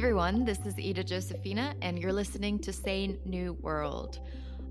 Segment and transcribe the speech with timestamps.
[0.00, 4.18] everyone, this is Ida Josephina, and you're listening to Sane New World.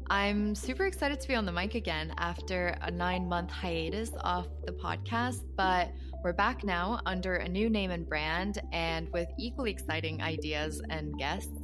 [0.09, 4.47] I'm super excited to be on the mic again after a nine month hiatus off
[4.65, 5.91] the podcast, but
[6.23, 11.15] we're back now under a new name and brand and with equally exciting ideas and
[11.19, 11.61] guests.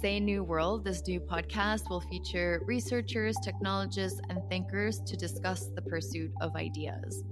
[0.00, 5.82] Sane New World, this new podcast will feature researchers, technologists, and thinkers to discuss the
[5.82, 7.24] pursuit of ideas.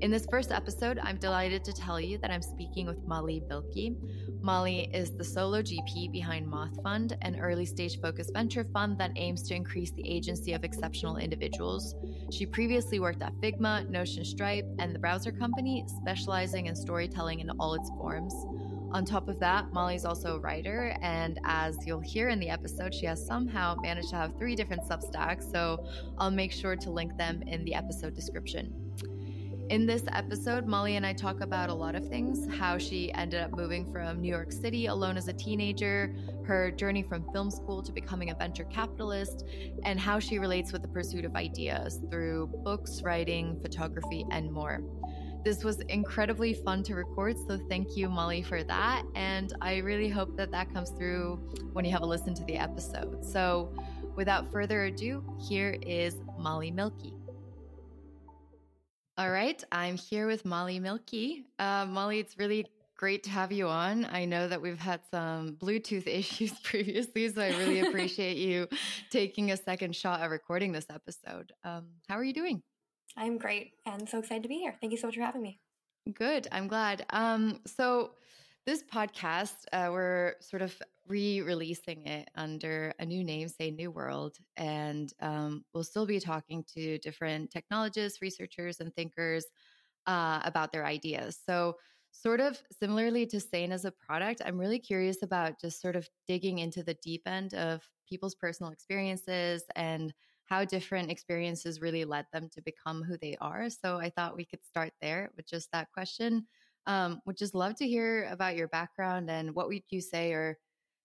[0.00, 3.96] In this first episode, I'm delighted to tell you that I'm speaking with Molly Mielke.
[4.42, 9.12] Molly is the solo GP behind Moth Fund, an early stage focused venture fund that
[9.16, 11.94] aims to increase the agency of exceptional individuals.
[12.30, 17.50] She previously worked at Figma, Notion Stripe, and the Browser Company, specializing in storytelling in
[17.58, 18.34] all its forms.
[18.92, 22.94] On top of that, Molly's also a writer, and as you'll hear in the episode,
[22.94, 25.84] she has somehow managed to have three different Substacks, so
[26.18, 28.72] I'll make sure to link them in the episode description.
[29.70, 33.40] In this episode, Molly and I talk about a lot of things how she ended
[33.40, 37.82] up moving from New York City alone as a teenager, her journey from film school
[37.82, 39.46] to becoming a venture capitalist,
[39.84, 44.82] and how she relates with the pursuit of ideas through books, writing, photography, and more.
[45.44, 49.04] This was incredibly fun to record, so thank you, Molly, for that.
[49.14, 51.36] And I really hope that that comes through
[51.72, 53.24] when you have a listen to the episode.
[53.24, 53.72] So,
[54.14, 57.23] without further ado, here is Molly Mielke.
[59.16, 61.44] All right, I'm here with Molly Mielke.
[61.60, 64.06] Uh, Molly, it's really great to have you on.
[64.06, 68.66] I know that we've had some Bluetooth issues previously, so I really appreciate you
[69.10, 71.52] taking a second shot at recording this episode.
[71.62, 72.60] Um, how are you doing?
[73.16, 74.74] I'm great and so excited to be here.
[74.80, 75.60] Thank you so much for having me.
[76.12, 76.48] Good.
[76.50, 77.06] I'm glad.
[77.10, 78.14] Um, so,
[78.66, 83.90] this podcast, uh, we're sort of re releasing it under a new name, Sane New
[83.90, 84.38] World.
[84.56, 89.44] And um, we'll still be talking to different technologists, researchers, and thinkers
[90.06, 91.38] uh, about their ideas.
[91.44, 91.76] So,
[92.12, 96.08] sort of similarly to Sane as a product, I'm really curious about just sort of
[96.28, 100.14] digging into the deep end of people's personal experiences and
[100.46, 103.70] how different experiences really led them to become who they are.
[103.70, 106.46] So, I thought we could start there with just that question.
[106.86, 110.58] Um, would just love to hear about your background and what would you say or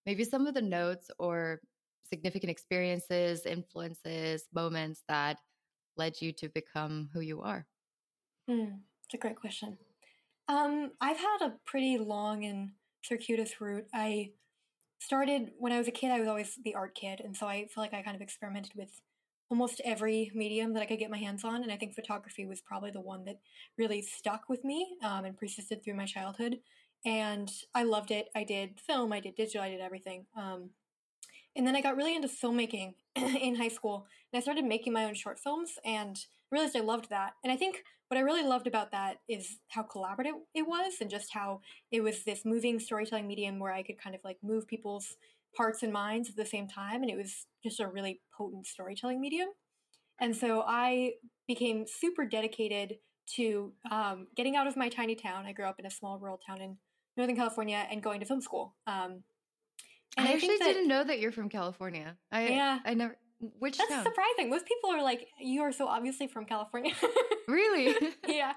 [0.06, 1.62] maybe some of the notes or
[2.04, 5.40] significant experiences, influences, moments that
[5.98, 7.68] led you to become who you are?
[8.48, 9.78] Hmm, it's a great question.
[10.48, 12.74] Um, I've had a pretty long and
[13.04, 13.88] circuitous route.
[13.94, 14.34] I
[15.00, 17.22] started when I was a kid, I was always the art kid.
[17.22, 19.02] And so I feel like I kind of experimented with
[19.50, 21.64] almost every medium that I could get my hands on.
[21.64, 23.40] And I think photography was probably the one that
[23.78, 26.60] really stuck with me um, and persisted through my childhood.
[27.06, 28.30] And I loved it.
[28.36, 30.26] I did film, I did digital, I did everything.
[30.36, 30.72] Um,
[31.56, 35.06] and then I got really into filmmaking in high school and I started making my
[35.06, 36.18] own short films and
[36.52, 37.34] realized I loved that.
[37.44, 41.10] And I think what I really loved about that is how collaborative it was and
[41.10, 41.62] just how
[41.92, 45.16] it was this moving storytelling medium where I could kind of like move people's
[45.56, 47.02] parts and minds at the same time.
[47.02, 49.50] And it was just a really potent storytelling medium.
[50.20, 51.14] And so I
[51.48, 52.96] became super dedicated
[53.36, 55.46] to um, getting out of my tiny town.
[55.46, 56.78] I grew up in a small rural town in
[57.16, 58.76] Northern California and going to film school.
[58.88, 59.24] Um,
[60.18, 62.18] I, I actually that, didn't know that you're from California.
[62.32, 63.18] I, yeah, I never.
[63.60, 64.04] Which that's town?
[64.04, 64.50] surprising.
[64.50, 66.94] Most people are like, "You are so obviously from California."
[67.48, 67.96] really?
[68.28, 68.54] yeah.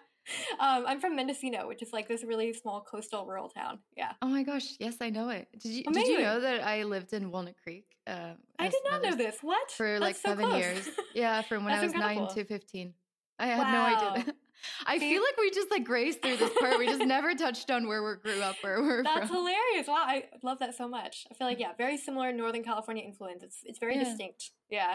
[0.60, 3.80] Um, I'm from Mendocino, which is like this really small coastal rural town.
[3.96, 4.12] Yeah.
[4.22, 5.48] Oh my gosh, yes, I know it.
[5.58, 7.84] Did you Did you know that I lived in Walnut Creek?
[8.06, 9.38] Uh, I did not know this.
[9.42, 10.58] What for That's like so seven close.
[10.58, 10.90] years?
[11.14, 12.26] Yeah, from when I was incredible.
[12.26, 12.94] nine to fifteen.
[13.38, 13.72] I had wow.
[13.72, 14.34] no idea.
[14.86, 15.10] I See?
[15.10, 16.78] feel like we just like grazed through this part.
[16.78, 19.38] We just never touched on where we grew up, where we're That's from.
[19.38, 19.88] hilarious.
[19.88, 21.26] Wow, I love that so much.
[21.30, 23.42] I feel like yeah, very similar Northern California influence.
[23.42, 24.04] It's it's very yeah.
[24.04, 24.50] distinct.
[24.70, 24.94] Yeah.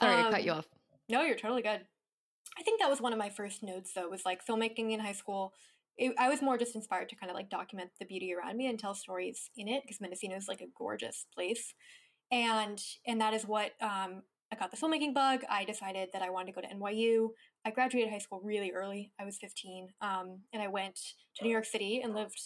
[0.00, 0.66] Sorry, um, I cut you off.
[1.08, 1.82] No, you're totally good.
[2.58, 5.12] I think that was one of my first notes though, was like filmmaking in high
[5.12, 5.52] school.
[5.96, 8.68] It, I was more just inspired to kind of like document the beauty around me
[8.68, 11.74] and tell stories in it because Mendocino is like a gorgeous place.
[12.30, 15.40] And and that is what um, I got the filmmaking bug.
[15.50, 17.28] I decided that I wanted to go to NYU.
[17.64, 19.12] I graduated high school really early.
[19.18, 19.88] I was 15.
[20.00, 20.98] Um, and I went
[21.36, 22.40] to New York City and lived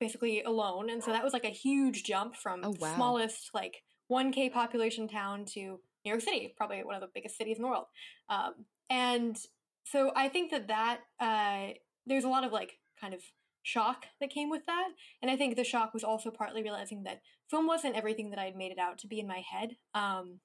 [0.00, 0.90] basically alone.
[0.90, 2.94] And so that was like a huge jump from oh, wow.
[2.94, 7.56] smallest, like 1K population town to New York City, probably one of the biggest cities
[7.56, 7.86] in the world.
[8.28, 9.36] Um, and
[9.84, 11.74] so I think that that, uh,
[12.06, 13.20] there's a lot of like kind of
[13.62, 14.88] shock that came with that.
[15.20, 18.44] And I think the shock was also partly realizing that film wasn't everything that I
[18.44, 19.76] had made it out to be in my head.
[19.94, 20.40] Um,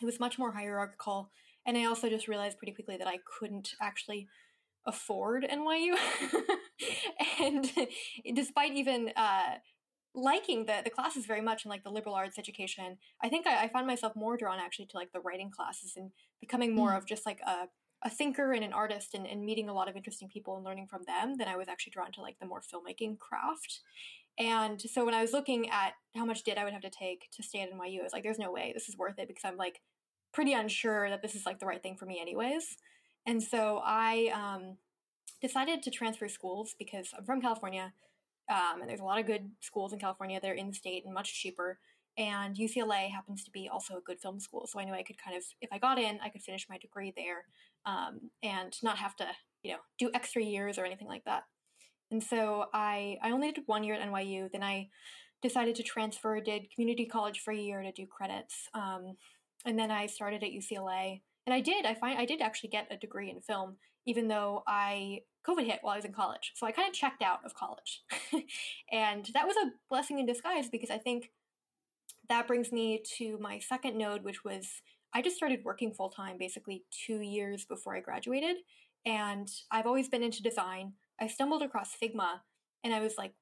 [0.00, 1.30] it was much more hierarchical.
[1.64, 4.28] And I also just realized pretty quickly that I couldn't actually
[4.84, 5.96] afford NYU.
[7.40, 7.70] and
[8.34, 9.56] despite even uh,
[10.16, 13.64] liking the, the classes very much and like the liberal arts education, I think I,
[13.64, 16.10] I, found myself more drawn actually to like the writing classes and
[16.40, 16.96] becoming more mm.
[16.96, 17.68] of just like a,
[18.02, 20.86] a thinker and an artist and, and meeting a lot of interesting people and learning
[20.86, 23.80] from them than I was actually drawn to like the more filmmaking craft.
[24.38, 27.28] And so when I was looking at how much DIT I would have to take
[27.32, 29.44] to stay at NYU, I was like, there's no way this is worth it because
[29.44, 29.80] I'm like
[30.32, 32.76] pretty unsure that this is like the right thing for me, anyways.
[33.26, 34.76] And so I um,
[35.42, 37.92] decided to transfer schools because I'm from California
[38.48, 40.38] um, and there's a lot of good schools in California.
[40.40, 41.78] They're in state and much cheaper.
[42.18, 44.66] And UCLA happens to be also a good film school.
[44.66, 46.78] So I knew I could kind of, if I got in, I could finish my
[46.78, 47.44] degree there
[47.84, 49.26] um, and not have to,
[49.62, 51.42] you know, do extra years or anything like that.
[52.10, 54.50] And so I, I only did one year at NYU.
[54.50, 54.88] Then I
[55.42, 58.68] decided to transfer, did community college for a year to do credits.
[58.72, 59.16] Um,
[59.66, 61.20] and then I started at UCLA.
[61.46, 63.76] And I did, I find I did actually get a degree in film,
[64.06, 66.52] even though I COVID hit while I was in college.
[66.54, 68.02] So I kind of checked out of college.
[68.92, 71.30] and that was a blessing in disguise because I think
[72.28, 74.82] that brings me to my second node, which was
[75.14, 78.56] I just started working full time basically two years before I graduated.
[79.04, 80.94] And I've always been into design.
[81.20, 82.40] I stumbled across Figma
[82.82, 83.32] and I was like,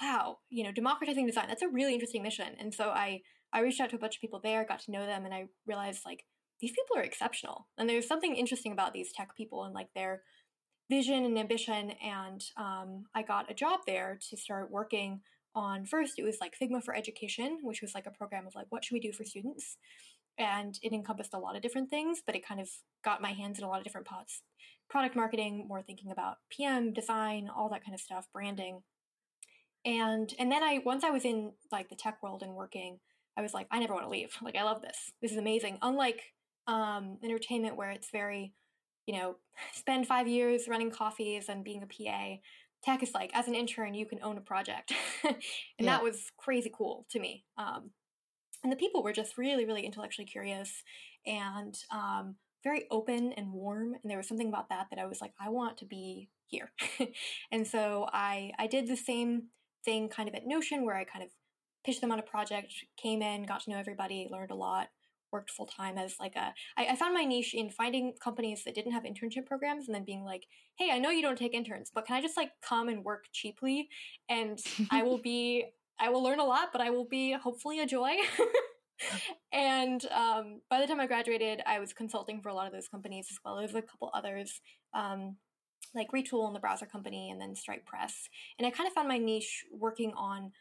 [0.00, 2.54] wow, you know, democratizing design, that's a really interesting mission.
[2.58, 3.20] And so I,
[3.52, 5.44] I reached out to a bunch of people there, got to know them, and I
[5.66, 6.24] realized like
[6.60, 7.66] these people are exceptional.
[7.78, 10.22] And there's something interesting about these tech people and like their
[10.90, 11.92] vision and ambition.
[12.02, 15.20] And um, I got a job there to start working
[15.54, 18.66] on first, it was like Figma for Education, which was like a program of like,
[18.70, 19.76] what should we do for students?
[20.36, 22.68] And it encompassed a lot of different things, but it kind of
[23.04, 24.42] got my hands in a lot of different pots
[24.88, 28.80] product marketing, more thinking about PM, design, all that kind of stuff, branding.
[29.84, 33.00] And and then I once I was in like the tech world and working,
[33.36, 34.36] I was like, I never want to leave.
[34.42, 35.12] Like I love this.
[35.20, 35.78] This is amazing.
[35.82, 36.20] Unlike
[36.66, 38.52] um, entertainment where it's very,
[39.06, 39.36] you know,
[39.72, 42.36] spend five years running coffees and being a PA.
[42.82, 44.92] Tech is like, as an intern, you can own a project.
[45.24, 45.36] and
[45.78, 45.86] yeah.
[45.86, 47.44] that was crazy cool to me.
[47.56, 47.90] Um,
[48.62, 50.82] and the people were just really, really intellectually curious
[51.26, 53.94] and um, very open and warm.
[53.94, 56.72] And there was something about that that I was like, I want to be here.
[57.52, 59.44] and so I, I did the same
[59.84, 61.30] thing kind of at Notion where I kind of
[61.84, 64.88] pitched them on a project, came in, got to know everybody, learned a lot,
[65.34, 66.54] worked full time as like a.
[66.78, 70.04] I, I found my niche in finding companies that didn't have internship programs and then
[70.04, 70.44] being like,
[70.78, 73.24] hey, I know you don't take interns, but can I just like come and work
[73.32, 73.88] cheaply
[74.30, 74.58] and
[74.90, 75.66] I will be
[75.98, 78.14] I will learn a lot, but I will be hopefully a joy.
[79.52, 82.88] and um, by the time I graduated, I was consulting for a lot of those
[82.88, 84.60] companies as well as a couple others,
[84.92, 85.36] um,
[85.94, 88.28] like Retool and the browser company, and then Stripe Press.
[88.58, 90.52] And I kind of found my niche working on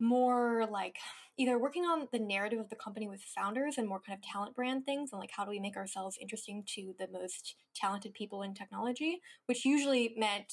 [0.00, 0.96] more like
[1.38, 4.54] either working on the narrative of the company with founders and more kind of talent
[4.54, 8.42] brand things and like how do we make ourselves interesting to the most talented people
[8.42, 10.52] in technology, which usually meant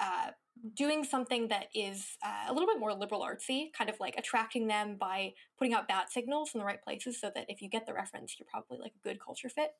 [0.00, 0.30] uh,
[0.74, 4.66] doing something that is uh, a little bit more liberal artsy, kind of like attracting
[4.66, 7.86] them by putting out bat signals in the right places so that if you get
[7.86, 9.70] the reference, you're probably like a good culture fit.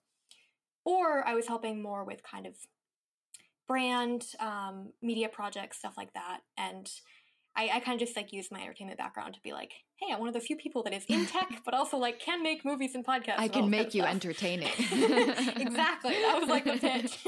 [0.84, 2.54] Or I was helping more with kind of
[3.68, 6.40] brand, um, media projects, stuff like that.
[6.56, 6.90] And
[7.54, 10.20] I, I kind of just like use my entertainment background to be like, hey, I'm
[10.20, 12.94] one of the few people that is in tech, but also like can make movies
[12.94, 13.38] and podcasts.
[13.38, 14.68] I can make you entertaining.
[14.78, 16.14] exactly.
[16.14, 17.18] That was like the pitch,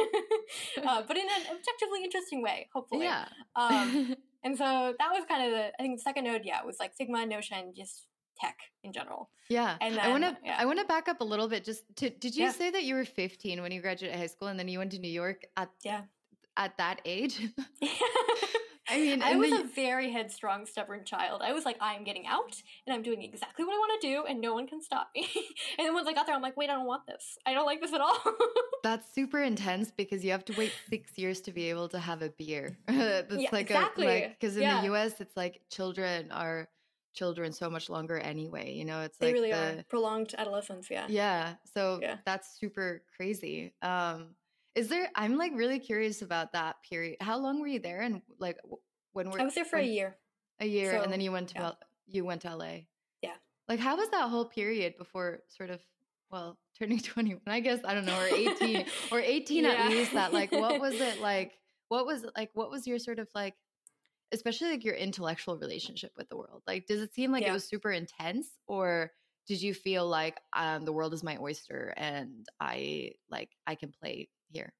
[0.84, 3.04] uh, but in an objectively interesting way, hopefully.
[3.04, 3.26] Yeah.
[3.54, 6.42] Um, and so that was kind of the I think the second node.
[6.44, 8.06] Yeah, was like Figma, Notion, just
[8.40, 9.30] tech in general.
[9.48, 9.76] Yeah.
[9.80, 10.56] And then, I want to yeah.
[10.58, 11.64] I want to back up a little bit.
[11.64, 12.52] Just to did you yeah.
[12.52, 14.98] say that you were 15 when you graduated high school and then you went to
[14.98, 16.02] New York at yeah
[16.56, 17.48] at that age?
[18.88, 21.40] I mean, I was the, a very headstrong, stubborn child.
[21.42, 24.24] I was like, I'm getting out and I'm doing exactly what I want to do
[24.26, 25.28] and no one can stop me.
[25.78, 27.38] and then once I got there, I'm like, wait, I don't want this.
[27.46, 28.18] I don't like this at all.
[28.82, 32.20] That's super intense because you have to wait six years to be able to have
[32.20, 32.76] a beer.
[32.86, 34.06] That's yeah, like exactly.
[34.06, 34.82] a, like, because in yeah.
[34.82, 36.68] the US, it's like children are
[37.14, 38.74] children so much longer anyway.
[38.74, 40.88] You know, it's they like really the, are prolonged adolescence.
[40.90, 41.06] Yeah.
[41.08, 41.54] Yeah.
[41.72, 42.16] So yeah.
[42.26, 43.72] that's super crazy.
[43.80, 44.34] Um,
[44.74, 45.08] is there?
[45.14, 47.16] I'm like really curious about that period.
[47.20, 48.58] How long were you there, and like
[49.12, 50.16] when were I was there for when, a year.
[50.60, 51.72] A year, so, and then you went to yeah.
[52.06, 52.78] you went to LA.
[53.22, 53.34] Yeah.
[53.68, 55.80] Like, how was that whole period before sort of
[56.30, 57.40] well turning 21?
[57.46, 59.70] I guess I don't know, or 18, or 18 yeah.
[59.70, 60.12] at least.
[60.12, 61.52] That like, what was it like?
[61.88, 62.50] What was like?
[62.54, 63.54] What was your sort of like?
[64.32, 66.62] Especially like your intellectual relationship with the world.
[66.66, 67.50] Like, does it seem like yeah.
[67.50, 69.12] it was super intense, or
[69.46, 73.92] did you feel like um, the world is my oyster and I like I can
[73.92, 74.72] play here?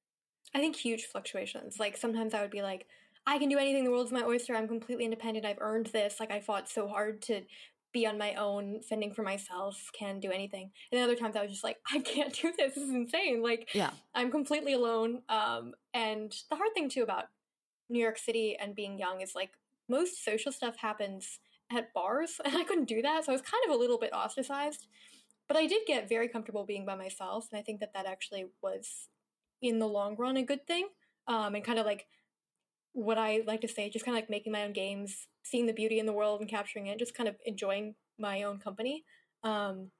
[0.53, 1.79] I think huge fluctuations.
[1.79, 2.85] Like sometimes I would be like,
[3.27, 6.31] I can do anything, the world's my oyster, I'm completely independent, I've earned this, like
[6.31, 7.41] I fought so hard to
[7.91, 10.69] be on my own, fending for myself, can do anything.
[10.91, 13.41] And then other times I was just like, I can't do this, this is insane.
[13.41, 13.91] Like yeah.
[14.13, 15.21] I'm completely alone.
[15.27, 17.25] Um and the hard thing too about
[17.89, 19.51] New York City and being young is like
[19.89, 21.39] most social stuff happens
[21.71, 23.25] at bars and I couldn't do that.
[23.25, 24.87] So I was kind of a little bit ostracized.
[25.47, 28.45] But I did get very comfortable being by myself, and I think that that actually
[28.63, 29.09] was,
[29.61, 30.87] in the long run, a good thing.
[31.27, 32.05] Um, and kind of like
[32.93, 35.73] what I like to say, just kind of like making my own games, seeing the
[35.73, 39.03] beauty in the world and capturing it, just kind of enjoying my own company.
[39.43, 39.91] Um,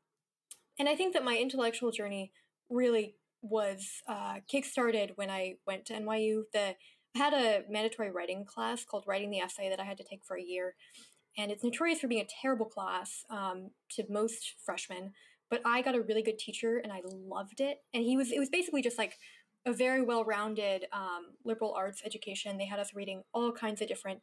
[0.79, 2.31] and I think that my intellectual journey
[2.69, 6.43] really was uh, kickstarted when I went to NYU.
[6.53, 6.75] The
[7.15, 10.25] I had a mandatory writing class called Writing the Essay that I had to take
[10.25, 10.75] for a year,
[11.37, 15.11] and it's notorious for being a terrible class um, to most freshmen.
[15.49, 17.77] But I got a really good teacher, and I loved it.
[17.93, 19.13] And he was it was basically just like
[19.65, 22.57] a very well-rounded um, liberal arts education.
[22.57, 24.21] They had us reading all kinds of different,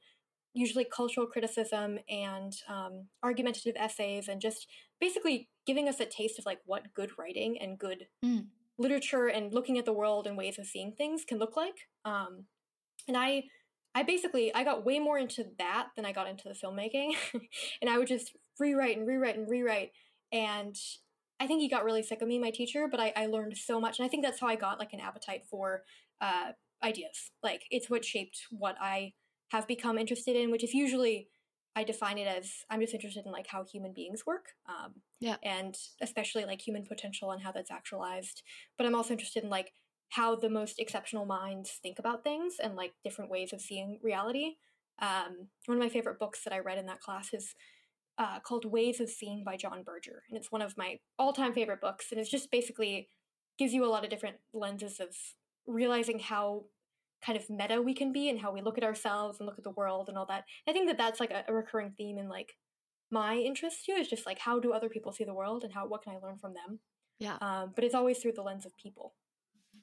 [0.54, 4.66] usually cultural criticism and um, argumentative essays, and just
[5.00, 8.46] basically giving us a taste of like what good writing and good mm.
[8.78, 11.88] literature and looking at the world and ways of seeing things can look like.
[12.04, 12.46] Um,
[13.08, 13.44] and I,
[13.94, 17.14] I basically I got way more into that than I got into the filmmaking,
[17.82, 19.90] and I would just rewrite and rewrite and rewrite,
[20.30, 20.76] and
[21.42, 23.80] I think he got really sick of me, my teacher, but I, I learned so
[23.80, 23.98] much.
[23.98, 25.82] And I think that's how I got like an appetite for
[26.20, 26.52] uh,
[26.84, 27.32] ideas.
[27.42, 29.14] Like it's what shaped what I
[29.50, 31.26] have become interested in, which is usually
[31.74, 34.50] I define it as I'm just interested in like how human beings work.
[34.68, 35.34] Um, yeah.
[35.42, 38.44] And especially like human potential and how that's actualized.
[38.78, 39.72] But I'm also interested in like
[40.10, 44.52] how the most exceptional minds think about things and like different ways of seeing reality.
[45.00, 47.52] Um, one of my favorite books that I read in that class is
[48.22, 50.22] uh, called Ways of Seeing by John Berger.
[50.28, 52.06] And it's one of my all time favorite books.
[52.12, 53.08] And it's just basically
[53.58, 55.08] gives you a lot of different lenses of
[55.66, 56.64] realizing how
[57.24, 59.64] kind of meta we can be and how we look at ourselves and look at
[59.64, 60.44] the world and all that.
[60.68, 62.56] I think that that's like a, a recurring theme in like
[63.10, 65.86] my interest too is just like how do other people see the world and how
[65.88, 66.78] what can I learn from them?
[67.18, 67.38] Yeah.
[67.40, 69.14] Um, but it's always through the lens of people.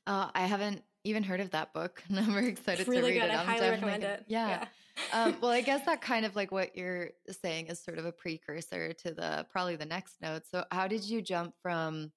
[0.07, 2.03] Uh, I haven't even heard of that book.
[2.09, 3.29] and I'm very excited really to read good.
[3.29, 3.37] it.
[3.37, 4.25] I I'm highly recommend gonna, it.
[4.27, 4.65] Yeah.
[5.13, 5.23] yeah.
[5.23, 7.09] um, well, I guess that kind of like what you're
[7.41, 10.43] saying is sort of a precursor to the probably the next note.
[10.49, 12.11] So, how did you jump from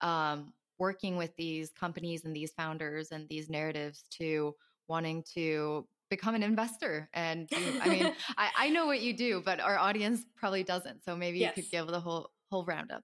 [0.00, 4.54] um, working with these companies and these founders and these narratives to
[4.88, 7.08] wanting to become an investor?
[7.14, 11.04] And you, I mean, I, I, know what you do, but our audience probably doesn't.
[11.04, 11.56] So maybe yes.
[11.56, 13.02] you could give the whole whole roundup.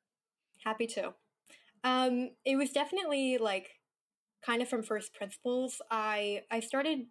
[0.64, 1.14] Happy to.
[1.82, 3.70] Um, it was definitely like
[4.44, 5.80] kind of from first principles.
[5.90, 7.06] I I started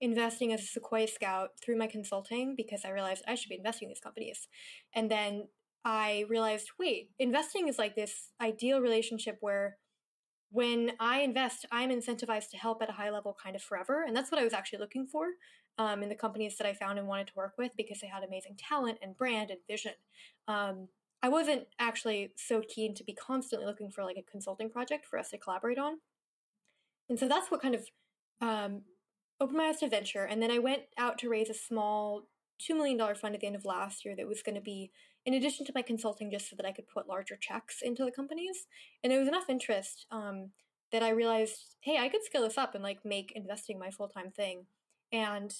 [0.00, 3.86] investing as a Sequoia Scout through my consulting because I realized I should be investing
[3.86, 4.48] in these companies.
[4.94, 5.48] And then
[5.84, 9.78] I realized, wait, investing is like this ideal relationship where
[10.50, 14.04] when I invest, I'm incentivized to help at a high level kind of forever.
[14.06, 15.26] And that's what I was actually looking for
[15.78, 18.22] um, in the companies that I found and wanted to work with because they had
[18.22, 19.92] amazing talent and brand and vision.
[20.48, 20.88] Um,
[21.22, 25.18] I wasn't actually so keen to be constantly looking for like a consulting project for
[25.18, 25.98] us to collaborate on.
[27.08, 27.86] And so that's what kind of
[28.40, 28.82] um,
[29.40, 30.24] opened my eyes to venture.
[30.24, 32.28] And then I went out to raise a small
[32.60, 34.90] $2 million fund at the end of last year that was going to be
[35.24, 38.12] in addition to my consulting just so that I could put larger checks into the
[38.12, 38.66] companies.
[39.02, 40.50] And there was enough interest um,
[40.92, 44.08] that I realized, hey, I could scale this up and like make investing my full
[44.08, 44.66] time thing.
[45.12, 45.52] And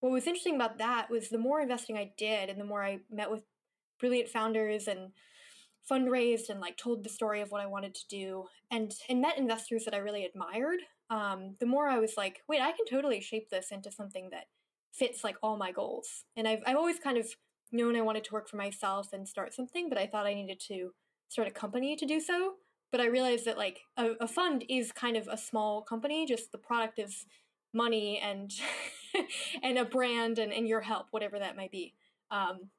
[0.00, 3.00] what was interesting about that was the more investing I did and the more I
[3.10, 3.42] met with
[3.98, 5.10] brilliant founders and
[5.90, 9.38] fundraised and like told the story of what I wanted to do and and met
[9.38, 10.80] investors that I really admired,
[11.10, 14.46] um, the more I was like, wait, I can totally shape this into something that
[14.92, 16.24] fits like all my goals.
[16.36, 17.26] And I've I've always kind of
[17.72, 20.60] known I wanted to work for myself and start something, but I thought I needed
[20.68, 20.92] to
[21.28, 22.54] start a company to do so.
[22.90, 26.52] But I realized that like a, a fund is kind of a small company, just
[26.52, 27.26] the product is
[27.74, 28.50] money and
[29.62, 31.94] and a brand and, and your help, whatever that might be.
[32.30, 32.70] Um,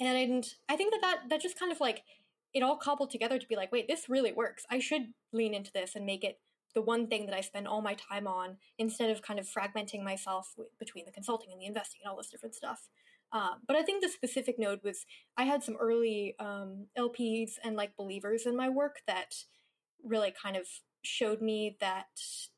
[0.00, 2.02] and I think that, that that just kind of like
[2.54, 4.64] it all cobbled together to be like, wait, this really works.
[4.70, 6.38] I should lean into this and make it
[6.74, 10.02] the one thing that I spend all my time on instead of kind of fragmenting
[10.02, 12.88] myself w- between the consulting and the investing and all this different stuff.
[13.32, 15.04] Um, but I think the specific node was
[15.36, 19.34] I had some early um, LPs and like believers in my work that
[20.02, 20.66] really kind of
[21.02, 22.06] showed me that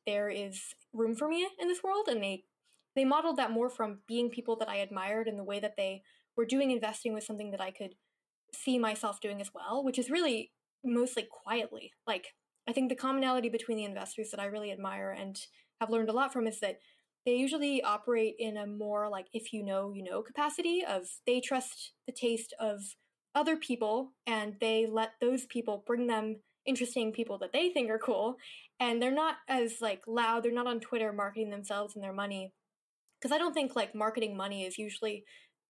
[0.06, 2.44] there is room for me in this world, and they
[2.97, 6.02] they modeled that more from being people that I admired and the way that they
[6.37, 7.94] were doing investing was something that I could
[8.54, 10.52] see myself doing as well, which is really
[10.85, 11.92] mostly quietly.
[12.07, 12.28] Like,
[12.69, 15.38] I think the commonality between the investors that I really admire and
[15.80, 16.78] have learned a lot from is that
[17.26, 21.40] they usually operate in a more like if you know, you know capacity of they
[21.40, 22.80] trust the taste of
[23.35, 27.99] other people and they let those people bring them interesting people that they think are
[27.99, 28.37] cool.
[28.78, 32.52] And they're not as like loud they're not on twitter marketing themselves and their money.
[33.21, 35.25] Because i don't think like marketing money is usually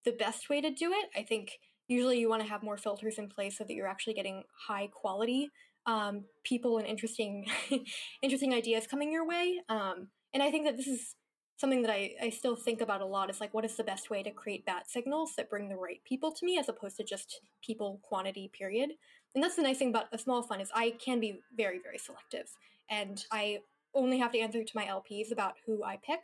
[0.05, 1.09] the best way to do it.
[1.17, 1.59] I think
[1.91, 4.89] usually you want to have more filters in place so that you're actually getting high
[4.93, 5.51] quality
[5.87, 7.47] um, people and interesting
[8.23, 11.17] interesting ideas coming your way um, and i think that this is
[11.57, 14.09] something that I, I still think about a lot is like what is the best
[14.09, 17.05] way to create bat signals that bring the right people to me as opposed to
[17.05, 18.91] just people quantity period
[19.35, 21.99] and that's the nice thing about a small fund is i can be very very
[21.99, 22.47] selective
[22.89, 23.59] and i
[23.95, 26.21] only have to answer to my lps about who i pick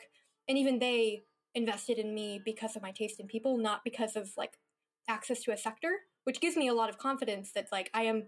[0.48, 1.22] and even they
[1.56, 4.58] invested in me because of my taste in people, not because of like
[5.08, 5.90] access to a sector,
[6.24, 8.24] which gives me a lot of confidence that like I am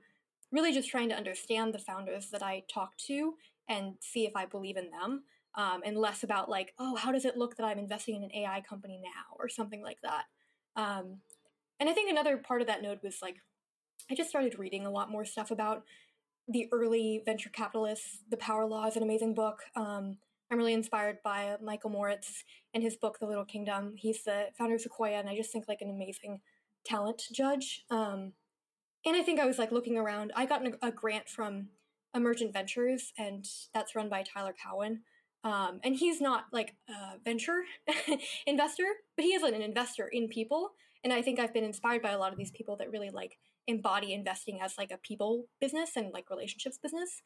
[0.52, 3.34] really just trying to understand the founders that I talk to
[3.68, 5.24] and see if I believe in them.
[5.54, 8.30] Um, and less about like, oh, how does it look that I'm investing in an
[8.32, 10.24] AI company now or something like that.
[10.76, 11.16] Um,
[11.80, 13.36] and I think another part of that node was like,
[14.10, 15.84] I just started reading a lot more stuff about
[16.46, 18.18] the early venture capitalists.
[18.30, 19.62] The Power Law is an amazing book.
[19.76, 20.18] Um,
[20.50, 23.94] I'm really inspired by Michael Moritz and his book, The Little Kingdom.
[23.96, 26.40] He's the founder of Sequoia, and I just think like an amazing
[26.88, 27.84] talent judge.
[27.90, 28.32] Um,
[29.04, 30.32] and I think I was like looking around.
[30.34, 31.68] I got a, grant from
[32.14, 35.02] Emergent Ventures, and that's run by Tyler Cowen.
[35.44, 37.62] Um, and he's not like a venture
[38.46, 40.70] investor, but he is an investor in people.
[41.04, 43.38] And I think I've been inspired by a lot of these people that really like
[43.68, 47.22] embody investing as like a people business and like relationships business.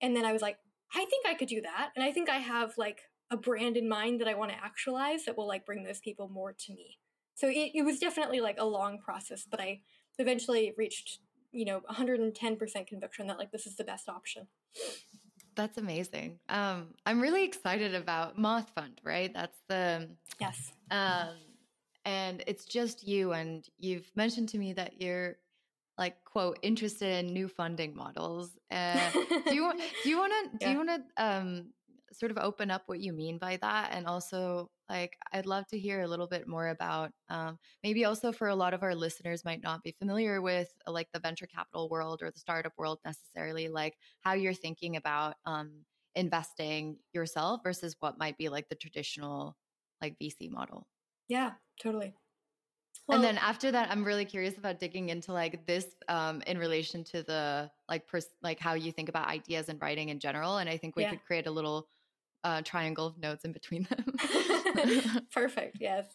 [0.00, 0.58] And then I was like,
[0.94, 1.90] I think I could do that.
[1.96, 5.24] And I think I have like a brand in mind that I want to actualize
[5.24, 6.98] that will like bring those people more to me.
[7.36, 9.82] So it, it was definitely like a long process, but I
[10.18, 11.20] eventually reached,
[11.52, 14.48] you know, 110% conviction that like this is the best option.
[15.54, 16.38] That's amazing.
[16.48, 19.32] Um, I'm really excited about Moth Fund, right?
[19.32, 20.08] That's the
[20.40, 20.72] yes.
[20.90, 21.36] Um,
[22.04, 25.36] and it's just you, and you've mentioned to me that you're
[25.98, 28.50] like quote interested in new funding models.
[28.70, 29.10] Uh,
[29.46, 31.66] do you want do you want to do you want to um,
[32.18, 35.78] sort of open up what you mean by that, and also like I'd love to
[35.78, 39.44] hear a little bit more about um, maybe also for a lot of our listeners
[39.44, 42.98] might not be familiar with uh, like the venture capital world or the startup world
[43.04, 45.70] necessarily, like how you're thinking about um,
[46.14, 49.56] investing yourself versus what might be like the traditional
[50.00, 50.86] like VC model.
[51.28, 52.14] Yeah, totally.
[53.06, 56.58] Well, and then after that, I'm really curious about digging into like this um, in
[56.58, 60.58] relation to the like pers- like how you think about ideas and writing in general.
[60.58, 61.10] And I think we yeah.
[61.10, 61.88] could create a little
[62.46, 65.26] uh, triangle of notes in between them.
[65.32, 65.78] Perfect.
[65.80, 66.06] Yes.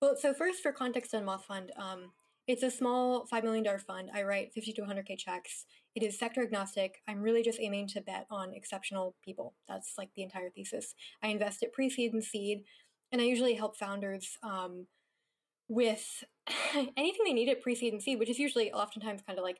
[0.00, 2.12] Well, so first for context on Moth Fund, um,
[2.46, 4.10] it's a small $5 million fund.
[4.14, 5.64] I write 50 to 100K checks.
[5.94, 6.96] It is sector agnostic.
[7.08, 9.54] I'm really just aiming to bet on exceptional people.
[9.66, 10.94] That's like the entire thesis.
[11.22, 12.64] I invest at pre seed and seed,
[13.10, 14.86] and I usually help founders um,
[15.68, 16.24] with
[16.96, 19.58] anything they need at pre-seed and seed, which is usually oftentimes kind of like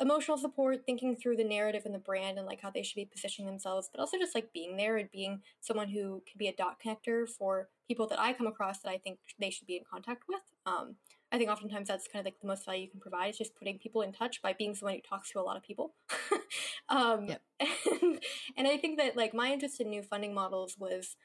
[0.00, 3.04] emotional support, thinking through the narrative and the brand and like how they should be
[3.04, 6.54] positioning themselves, but also just like being there and being someone who can be a
[6.54, 9.84] dot connector for people that I come across that I think they should be in
[9.90, 10.42] contact with.
[10.66, 10.96] Um,
[11.32, 13.56] I think oftentimes that's kind of like the most value you can provide is just
[13.56, 15.94] putting people in touch by being someone who talks to a lot of people.
[16.88, 17.42] um, yep.
[18.02, 18.20] and,
[18.56, 21.16] and I think that like my interest in new funding models was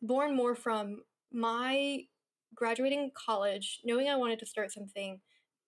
[0.00, 2.04] born more from my
[2.54, 5.20] graduating college, knowing I wanted to start something,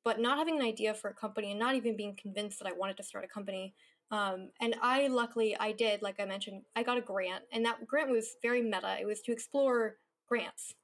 [0.07, 2.73] but not having an idea for a company and not even being convinced that I
[2.73, 3.75] wanted to start a company.
[4.12, 7.85] Um, and I luckily I did, like I mentioned, I got a grant, and that
[7.88, 8.99] grant was very meta.
[9.01, 9.97] It was to explore
[10.29, 10.75] grants.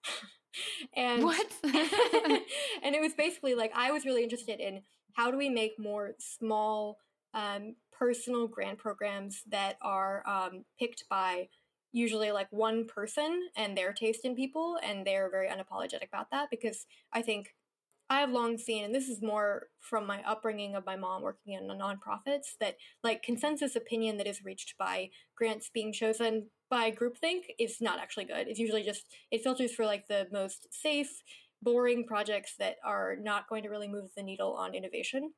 [0.96, 1.46] and what?
[1.62, 4.82] and it was basically like I was really interested in
[5.12, 6.98] how do we make more small
[7.32, 11.46] um, personal grant programs that are um, picked by
[11.92, 16.48] usually like one person and their taste in people and they're very unapologetic about that
[16.50, 17.50] because i think
[18.12, 21.54] i have long seen and this is more from my upbringing of my mom working
[21.54, 27.42] in nonprofits that like consensus opinion that is reached by grants being chosen by groupthink
[27.58, 28.48] is not actually good.
[28.48, 31.22] It's usually just it filters for like the most safe
[31.60, 35.32] boring projects that are not going to really move the needle on innovation.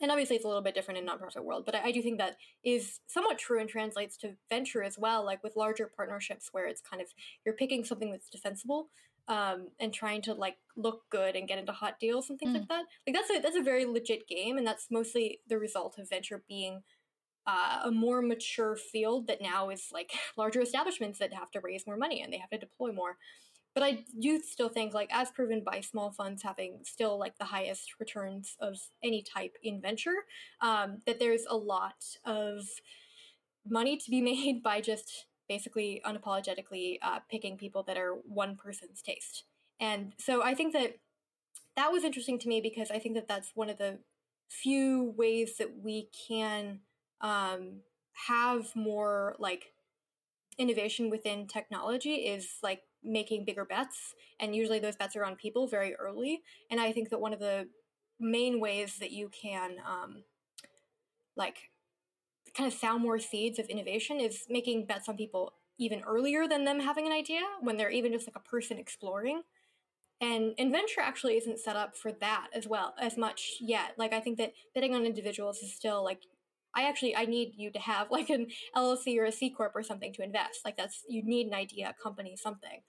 [0.00, 2.18] And obviously it's a little bit different in nonprofit world but I, I, do think
[2.18, 6.68] that is somewhat true and translates to venture as well like with larger partnerships where
[6.68, 7.08] it's kind of
[7.44, 8.90] you're picking something that's defensible
[9.28, 12.60] um, and trying to like look good and get into hot deals and things mm.
[12.60, 15.98] like that like that's a that's a very legit game and that's mostly the result
[15.98, 16.82] of venture being
[17.46, 21.86] uh, a more mature field that now is like larger establishments that have to raise
[21.86, 23.16] more money and they have to deploy more
[23.78, 27.44] but I do still think, like, as proven by small funds having still like the
[27.44, 30.24] highest returns of any type in venture,
[30.60, 32.64] um, that there's a lot of
[33.64, 39.02] money to be made by just basically unapologetically uh, picking people that are one person's
[39.02, 39.44] taste.
[39.80, 40.96] And so I think that
[41.76, 43.98] that was interesting to me because I think that that's one of the
[44.48, 46.80] few ways that we can
[47.20, 47.80] um,
[48.26, 49.72] have more like
[50.58, 55.68] innovation within technology is like making bigger bets and usually those bets are on people
[55.68, 57.68] very early and i think that one of the
[58.18, 60.24] main ways that you can um,
[61.36, 61.70] like
[62.54, 66.64] kind of sound more seeds of innovation is making bets on people even earlier than
[66.64, 69.42] them having an idea when they're even just like a person exploring
[70.20, 74.18] and venture actually isn't set up for that as well as much yet like i
[74.18, 76.22] think that betting on individuals is still like
[76.74, 79.82] I actually I need you to have like an LLC or a C corp or
[79.82, 80.60] something to invest.
[80.64, 82.80] Like that's you need an idea, a company, something.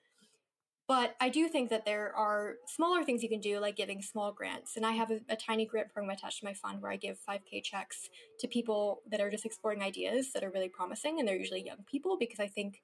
[0.89, 4.31] But I do think that there are smaller things you can do, like giving small
[4.31, 4.75] grants.
[4.75, 7.19] And I have a, a, tiny grant program attached to my fund where I give
[7.29, 11.19] 5K checks to people that are just exploring ideas that are really promising.
[11.19, 12.81] And they're usually young people because I think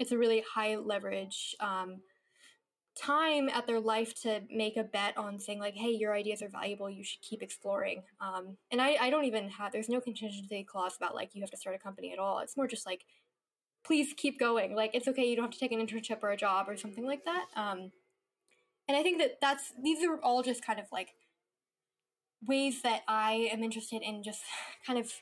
[0.00, 2.00] it's a really high leverage um,
[3.00, 6.48] time at their life to make a bet on saying, like, hey, your ideas are
[6.48, 6.90] valuable.
[6.90, 8.02] You should keep exploring.
[8.20, 11.50] Um, and I, I don't even have, there's no contingency clause about like you have
[11.52, 12.40] to start a company at all.
[12.40, 13.04] It's more just like,
[13.86, 14.74] please keep going.
[14.74, 15.24] Like it's okay.
[15.24, 17.46] You don't have to take an internship or a job or something like that.
[17.54, 17.92] Um,
[18.88, 21.08] and I think that that's these are all just kind of like
[22.46, 24.42] ways that I am interested in just
[24.86, 25.12] kind of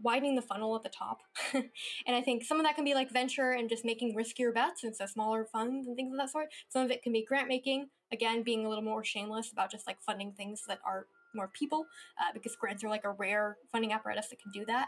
[0.00, 1.18] widening the funnel at the top.
[1.54, 4.82] and I think some of that can be like venture and just making riskier bets
[4.84, 6.48] and so smaller funds and things of that sort.
[6.68, 9.86] Some of it can be grant making, again, being a little more shameless about just
[9.86, 11.86] like funding things that are more people,
[12.20, 14.86] uh, because grants are like a rare funding apparatus that can do that.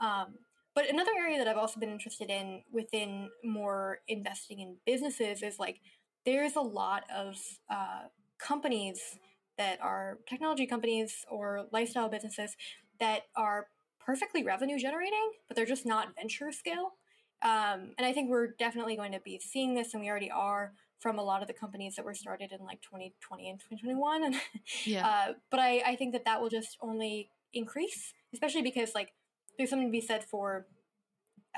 [0.00, 0.34] Um,
[0.76, 5.58] but another area that I've also been interested in within more investing in businesses is
[5.58, 5.80] like
[6.26, 7.36] there's a lot of
[7.70, 8.02] uh,
[8.38, 9.00] companies
[9.56, 12.56] that are technology companies or lifestyle businesses
[13.00, 13.68] that are
[14.04, 16.92] perfectly revenue generating, but they're just not venture scale.
[17.42, 20.74] Um, and I think we're definitely going to be seeing this, and we already are
[20.98, 24.24] from a lot of the companies that were started in like 2020 and 2021.
[24.24, 24.34] And
[24.84, 25.06] yeah.
[25.06, 29.12] Uh, but I, I think that that will just only increase, especially because like
[29.56, 30.66] there's something to be said for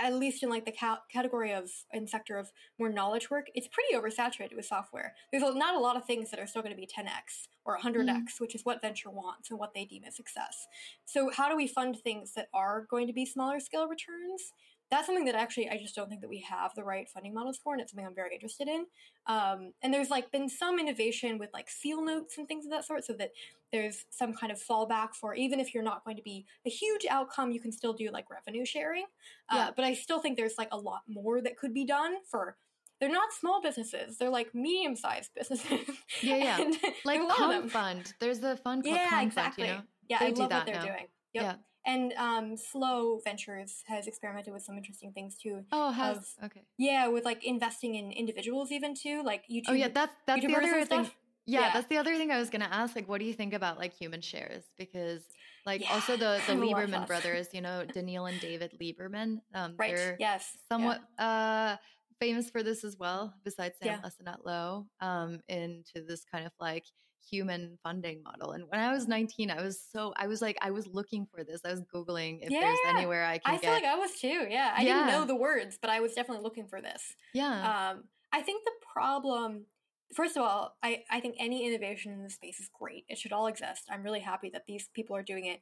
[0.00, 3.68] at least in like the ca- category of and sector of more knowledge work it's
[3.68, 5.14] pretty oversaturated with software.
[5.32, 8.06] There's not a lot of things that are still going to be 10x or 100x
[8.06, 8.40] mm.
[8.40, 10.66] which is what venture wants and what they deem as success.
[11.04, 14.52] So how do we fund things that are going to be smaller scale returns
[14.90, 17.58] that's something that actually I just don't think that we have the right funding models
[17.62, 18.86] for, and it's something I'm very interested in.
[19.26, 22.84] Um, and there's like been some innovation with like seal notes and things of that
[22.84, 23.30] sort, so that
[23.72, 27.06] there's some kind of fallback for even if you're not going to be a huge
[27.10, 29.04] outcome, you can still do like revenue sharing.
[29.50, 29.70] Uh, yeah.
[29.76, 32.56] But I still think there's like a lot more that could be done for
[33.00, 34.18] they're not small businesses.
[34.18, 35.80] They're like medium sized businesses.
[36.22, 36.70] Yeah, yeah.
[37.04, 38.12] like Pump Fund.
[38.20, 39.66] There's the fund yeah, exactly.
[39.66, 39.82] Fund, you know?
[40.08, 40.82] Yeah, they I love what they're now.
[40.82, 41.06] doing.
[41.34, 41.44] Yep.
[41.44, 41.54] Yeah.
[41.88, 45.64] And um, Slow Ventures has experimented with some interesting things too.
[45.72, 46.60] Oh, has of, okay.
[46.76, 49.64] Yeah, with like investing in individuals even too, like YouTube.
[49.68, 51.10] Oh yeah, that's that's YouTubers the other thing.
[51.46, 52.94] Yeah, yeah, that's the other thing I was gonna ask.
[52.94, 54.64] Like, what do you think about like human shares?
[54.76, 55.22] Because
[55.64, 59.40] like yeah, also the the Lieberman brothers, you know, Daniil and David Lieberman.
[59.54, 59.96] Um, right.
[59.96, 60.58] They're yes.
[60.70, 61.72] Somewhat yeah.
[61.72, 61.76] uh
[62.20, 64.08] famous for this as well, besides Sam yeah.
[64.08, 66.84] Lessenet Low, um, into this kind of like
[67.30, 68.52] human funding model.
[68.52, 71.44] And when I was 19, I was so I was like I was looking for
[71.44, 71.60] this.
[71.64, 73.54] I was googling if yeah, there's anywhere I can.
[73.54, 74.46] I feel like I was too.
[74.48, 74.94] Yeah, I yeah.
[74.94, 77.14] didn't know the words, but I was definitely looking for this.
[77.34, 77.90] Yeah.
[77.92, 79.66] Um, I think the problem.
[80.14, 83.04] First of all, I, I think any innovation in the space is great.
[83.10, 83.82] It should all exist.
[83.90, 85.60] I'm really happy that these people are doing it.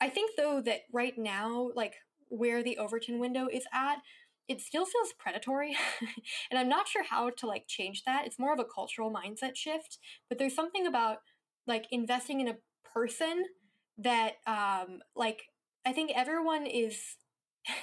[0.00, 1.94] I think though that right now, like
[2.28, 3.98] where the Overton window is at,
[4.48, 5.76] it still feels predatory
[6.50, 8.26] and i'm not sure how to like change that.
[8.26, 11.18] It's more of a cultural mindset shift but there's something about
[11.66, 12.56] like investing in a
[12.94, 13.44] person
[13.98, 15.42] that um like
[15.84, 17.16] i think everyone is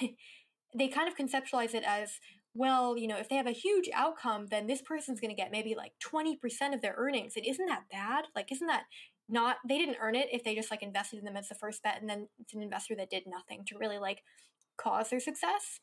[0.76, 2.18] they kind of conceptualize it as
[2.54, 5.50] well you know if they have a huge outcome then this person's going to get
[5.50, 6.38] maybe like 20%
[6.72, 8.26] of their earnings and isn't that bad?
[8.34, 8.84] Like isn't that
[9.28, 11.82] not they didn't earn it if they just like invested in them as the first
[11.82, 14.22] bet and then it's an investor that did nothing to really like
[14.76, 15.80] cause their success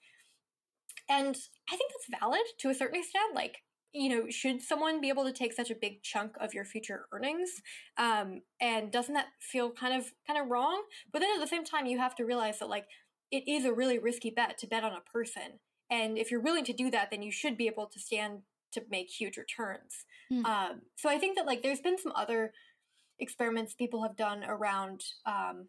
[1.11, 1.35] and
[1.69, 3.35] I think that's valid to a certain extent.
[3.35, 3.57] Like,
[3.93, 7.05] you know, should someone be able to take such a big chunk of your future
[7.11, 7.49] earnings?
[7.97, 10.83] Um, and doesn't that feel kind of kind of wrong?
[11.11, 12.85] But then at the same time, you have to realize that like
[13.29, 15.59] it is a really risky bet to bet on a person.
[15.89, 18.39] And if you're willing to do that, then you should be able to stand
[18.71, 20.05] to make huge returns.
[20.31, 20.45] Mm.
[20.45, 22.53] Um, so I think that like there's been some other
[23.19, 25.67] experiments people have done around um,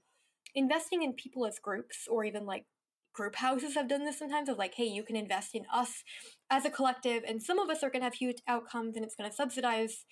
[0.55, 2.65] investing in people as groups or even like
[3.13, 6.03] group houses have done this sometimes of like, hey, you can invest in us
[6.51, 9.15] as a collective, and some of us are going to have huge outcomes, and it's
[9.15, 10.05] going to subsidize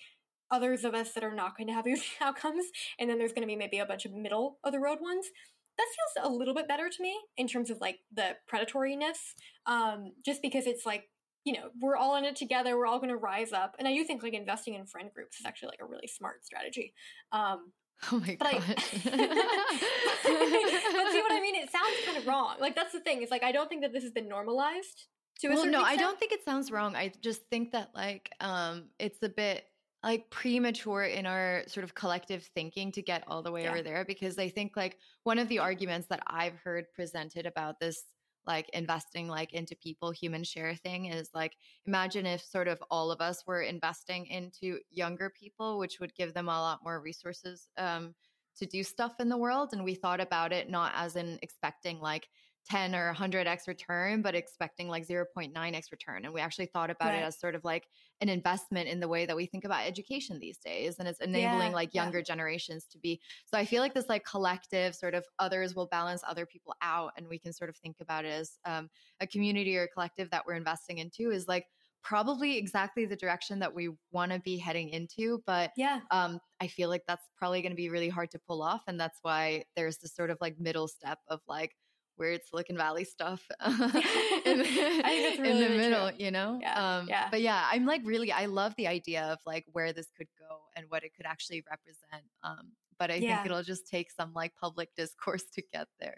[0.49, 2.65] others of us that are not going to have huge outcomes,
[2.99, 5.27] and then there's going to be maybe a bunch of middle of the road ones.
[5.77, 9.33] That feels a little bit better to me in terms of like the predatoriness,
[9.65, 11.05] um, just because it's like
[11.45, 13.95] you know we're all in it together, we're all going to rise up, and I
[13.95, 16.93] do think like investing in friend groups is actually like a really smart strategy.
[17.31, 17.71] Um,
[18.11, 18.63] Oh my but god!
[18.63, 19.11] I, but
[20.23, 21.55] see what I mean?
[21.55, 22.55] It sounds kind of wrong.
[22.59, 23.21] Like that's the thing.
[23.21, 25.05] It's like I don't think that this has been normalized
[25.39, 25.87] to a well, no, extent.
[25.87, 26.95] I don't think it sounds wrong.
[26.95, 29.65] I just think that like um, it's a bit
[30.03, 33.69] like premature in our sort of collective thinking to get all the way yeah.
[33.69, 37.79] over there because I think like one of the arguments that I've heard presented about
[37.79, 38.03] this
[38.47, 43.11] like investing like into people human share thing is like imagine if sort of all
[43.11, 47.69] of us were investing into younger people which would give them a lot more resources
[47.77, 48.13] um
[48.57, 51.99] to do stuff in the world and we thought about it not as in expecting
[51.99, 52.27] like
[52.69, 57.19] 10 or 100x return but expecting like 0.9x return and we actually thought about right.
[57.19, 57.87] it as sort of like
[58.21, 61.69] an investment in the way that we think about education these days and it's enabling
[61.69, 62.23] yeah, like younger yeah.
[62.23, 66.21] generations to be so i feel like this like collective sort of others will balance
[66.27, 68.89] other people out and we can sort of think about it as um,
[69.21, 71.65] a community or a collective that we're investing into is like
[72.03, 76.67] probably exactly the direction that we want to be heading into but yeah um, i
[76.67, 79.63] feel like that's probably going to be really hard to pull off and that's why
[79.75, 81.75] there's this sort of like middle step of like
[82.21, 86.17] weird silicon valley stuff in, really, in the middle true.
[86.19, 89.39] you know yeah, um, yeah but yeah i'm like really i love the idea of
[89.47, 93.37] like where this could go and what it could actually represent um, but i yeah.
[93.37, 96.17] think it'll just take some like public discourse to get there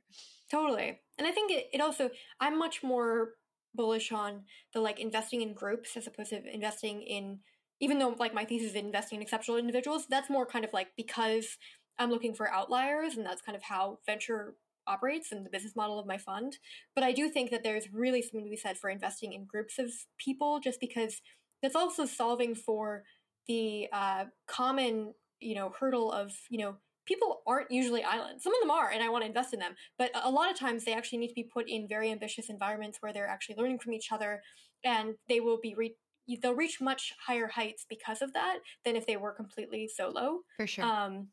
[0.51, 2.09] totally and i think it, it also
[2.41, 3.29] i'm much more
[3.73, 7.39] bullish on the like investing in groups as opposed to investing in
[7.79, 10.89] even though like my thesis is investing in exceptional individuals that's more kind of like
[10.97, 11.57] because
[11.97, 14.55] i'm looking for outliers and that's kind of how venture
[14.88, 16.58] operates and the business model of my fund
[16.96, 19.80] but i do think that there's really something to be said for investing in groups
[19.80, 21.22] of people just because
[21.62, 23.04] that's also solving for
[23.48, 28.43] the uh, common you know hurdle of you know people aren't usually islands.
[28.43, 29.76] Some of them are, and I want to invest in them.
[29.98, 33.00] But a lot of times they actually need to be put in very ambitious environments
[33.02, 34.41] where they're actually learning from each other,
[34.84, 35.98] and they will be re-
[36.41, 40.39] they'll reach much higher heights because of that than if they were completely solo.
[40.58, 40.86] For sure.
[40.86, 41.28] Um,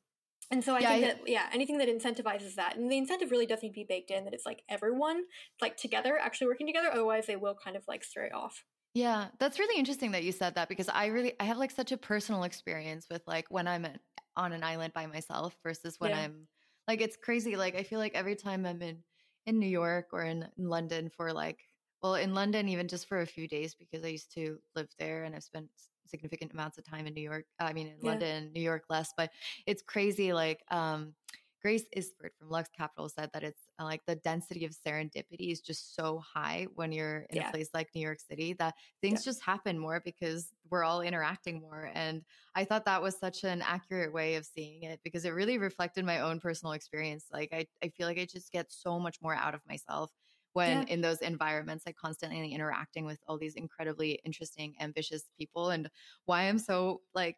[0.51, 3.47] and so I yeah, think that yeah, anything that incentivizes that, and the incentive really
[3.47, 5.23] does need to be baked in that it's like everyone
[5.61, 6.89] like together actually working together.
[6.91, 8.65] Otherwise, they will kind of like stray off.
[8.93, 11.93] Yeah, that's really interesting that you said that because I really I have like such
[11.93, 14.01] a personal experience with like when I'm at
[14.37, 16.23] on an island by myself versus when yeah.
[16.23, 16.49] I'm
[16.89, 17.57] like it's crazy.
[17.57, 18.99] Like I feel like every time I'm in
[19.47, 21.61] in New York or in, in London for like
[22.03, 25.23] well in London even just for a few days because I used to live there
[25.23, 25.69] and I've spent
[26.11, 27.45] significant amounts of time in New York.
[27.59, 28.11] I mean in yeah.
[28.11, 29.31] London, New York less, but
[29.67, 31.15] it's crazy like um
[31.63, 35.61] Grace Isford from Lux Capital said that it's uh, like the density of serendipity is
[35.61, 37.49] just so high when you're in yeah.
[37.49, 39.31] a place like New York City that things yeah.
[39.31, 41.91] just happen more because we're all interacting more.
[41.95, 42.23] And
[42.55, 46.05] I thought that was such an accurate way of seeing it because it really reflected
[46.05, 47.27] my own personal experience.
[47.31, 50.11] Like I, I feel like I just get so much more out of myself
[50.53, 50.95] when yeah.
[50.95, 55.89] in those environments like constantly interacting with all these incredibly interesting ambitious people and
[56.27, 57.37] why i'm so like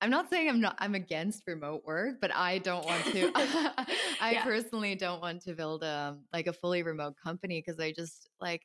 [0.00, 3.32] I'm not saying I'm not I'm against remote work, but I don't want to
[4.20, 4.44] I yeah.
[4.44, 8.62] personally don't want to build a like a fully remote company because I just like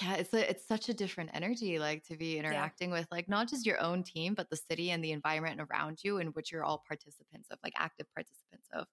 [0.00, 2.98] yeah, it's a, it's such a different energy like to be interacting yeah.
[2.98, 6.18] with like not just your own team but the city and the environment around you
[6.18, 8.86] in which you're all participants of like active participants of.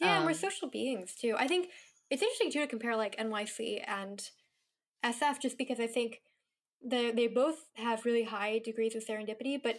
[0.00, 1.36] Yeah, um, and we're um social beings too.
[1.38, 1.68] I think
[2.10, 4.22] it's interesting too to compare like NYC and
[5.04, 6.20] SF just because I think
[6.84, 9.78] they they both have really high degrees of serendipity, but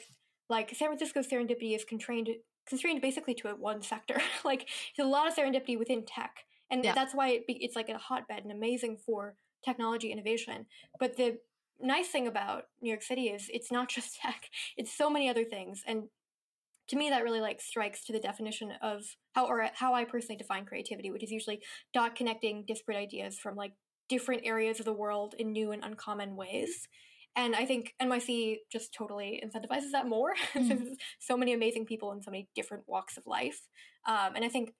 [0.50, 2.30] like San Francisco's serendipity is constrained
[2.68, 4.22] constrained basically to a one sector.
[4.46, 6.94] like there's a lot of serendipity within tech, and yeah.
[6.94, 10.66] that's why it be, it's like a hotbed and amazing for technology innovation.
[11.00, 11.40] But the
[11.82, 15.44] nice thing about New York City is it's not just tech; it's so many other
[15.46, 15.84] things.
[15.88, 16.04] And
[16.90, 19.04] to me, that really like strikes to the definition of
[19.40, 21.62] how or how I personally define creativity, which is usually
[21.94, 23.74] dot connecting disparate ideas from like
[24.08, 26.88] different areas of the world in new and uncommon ways.
[27.36, 30.34] And I think NYC just totally incentivizes that more.
[30.56, 30.96] Mm.
[31.20, 33.62] so many amazing people in so many different walks of life.
[34.08, 34.74] Um, and I think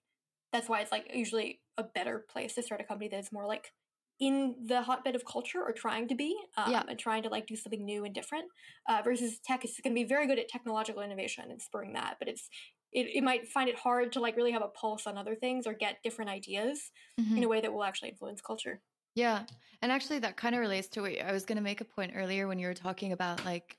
[0.52, 3.46] that's why it's like usually a better place to start a company that is more
[3.46, 3.72] like
[4.18, 6.82] in the hotbed of culture or trying to be um, yeah.
[6.88, 8.44] and trying to like do something new and different
[8.88, 12.16] uh, versus tech is going to be very good at technological innovation and spurring that
[12.18, 12.50] but it's
[12.92, 15.66] it, it might find it hard to like really have a pulse on other things
[15.66, 17.36] or get different ideas mm-hmm.
[17.36, 18.80] in a way that will actually influence culture
[19.14, 19.44] yeah.
[19.82, 22.12] And actually, that kind of relates to what I was going to make a point
[22.14, 23.76] earlier when you were talking about like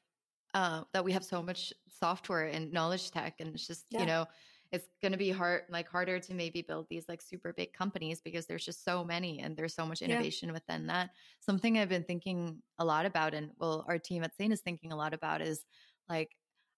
[0.54, 4.02] uh, that we have so much software and knowledge tech, and it's just, yeah.
[4.02, 4.26] you know,
[4.72, 8.22] it's going to be hard, like harder to maybe build these like super big companies
[8.22, 10.54] because there's just so many and there's so much innovation yeah.
[10.54, 11.10] within that.
[11.40, 14.92] Something I've been thinking a lot about, and well, our team at Sane is thinking
[14.92, 15.64] a lot about is
[16.10, 16.32] like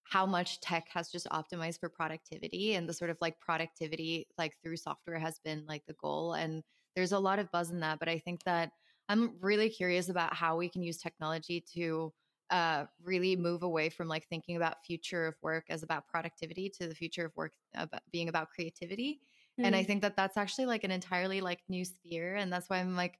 [0.04, 4.54] how much tech has just optimized for productivity and the sort of like productivity like
[4.62, 6.62] through software has been like the goal and
[6.94, 8.70] there's a lot of buzz in that but i think that
[9.08, 12.12] i'm really curious about how we can use technology to
[12.50, 16.86] uh, really move away from like thinking about future of work as about productivity to
[16.86, 19.20] the future of work about being about creativity
[19.58, 19.64] mm-hmm.
[19.64, 19.86] and i mm.
[19.86, 23.18] think that that's actually like an entirely like new sphere and that's why i'm like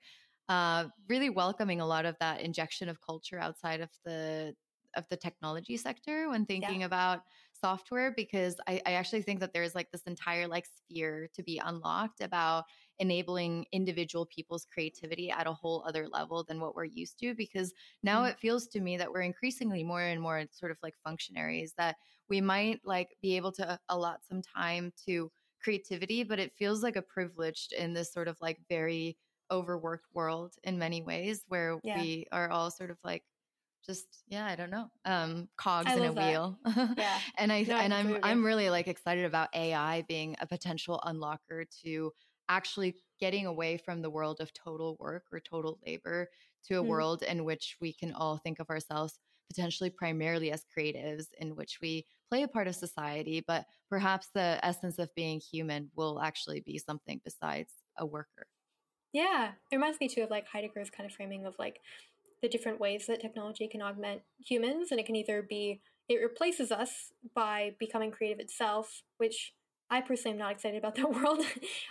[0.51, 4.55] uh, really welcoming a lot of that injection of culture outside of the
[4.97, 6.87] of the technology sector when thinking yeah.
[6.87, 11.43] about software because I, I actually think that there's like this entire like sphere to
[11.43, 12.65] be unlocked about
[12.99, 17.73] enabling individual people's creativity at a whole other level than what we're used to because
[18.03, 18.31] now mm.
[18.31, 21.97] it feels to me that we're increasingly more and more sort of like functionaries that
[22.29, 25.31] we might like be able to allot some time to
[25.63, 29.17] creativity but it feels like a privileged in this sort of like very
[29.51, 32.01] overworked world in many ways where yeah.
[32.01, 33.23] we are all sort of like
[33.87, 36.27] just yeah i don't know um cogs in a that.
[36.27, 36.59] wheel.
[36.97, 37.19] Yeah.
[37.39, 41.65] And i no, and i'm i'm really like excited about ai being a potential unlocker
[41.85, 42.13] to
[42.49, 46.29] actually getting away from the world of total work or total labor
[46.67, 46.87] to a mm.
[46.87, 49.19] world in which we can all think of ourselves
[49.49, 54.59] potentially primarily as creatives in which we play a part of society but perhaps the
[54.63, 58.47] essence of being human will actually be something besides a worker.
[59.13, 59.53] Yeah.
[59.71, 61.79] It reminds me too of like heidegger's kind of framing of like
[62.45, 65.81] the different ways that technology can augment humans and it can either be
[66.11, 69.55] it replaces us by becoming creative itself which
[69.91, 71.45] I personally am not excited about that world,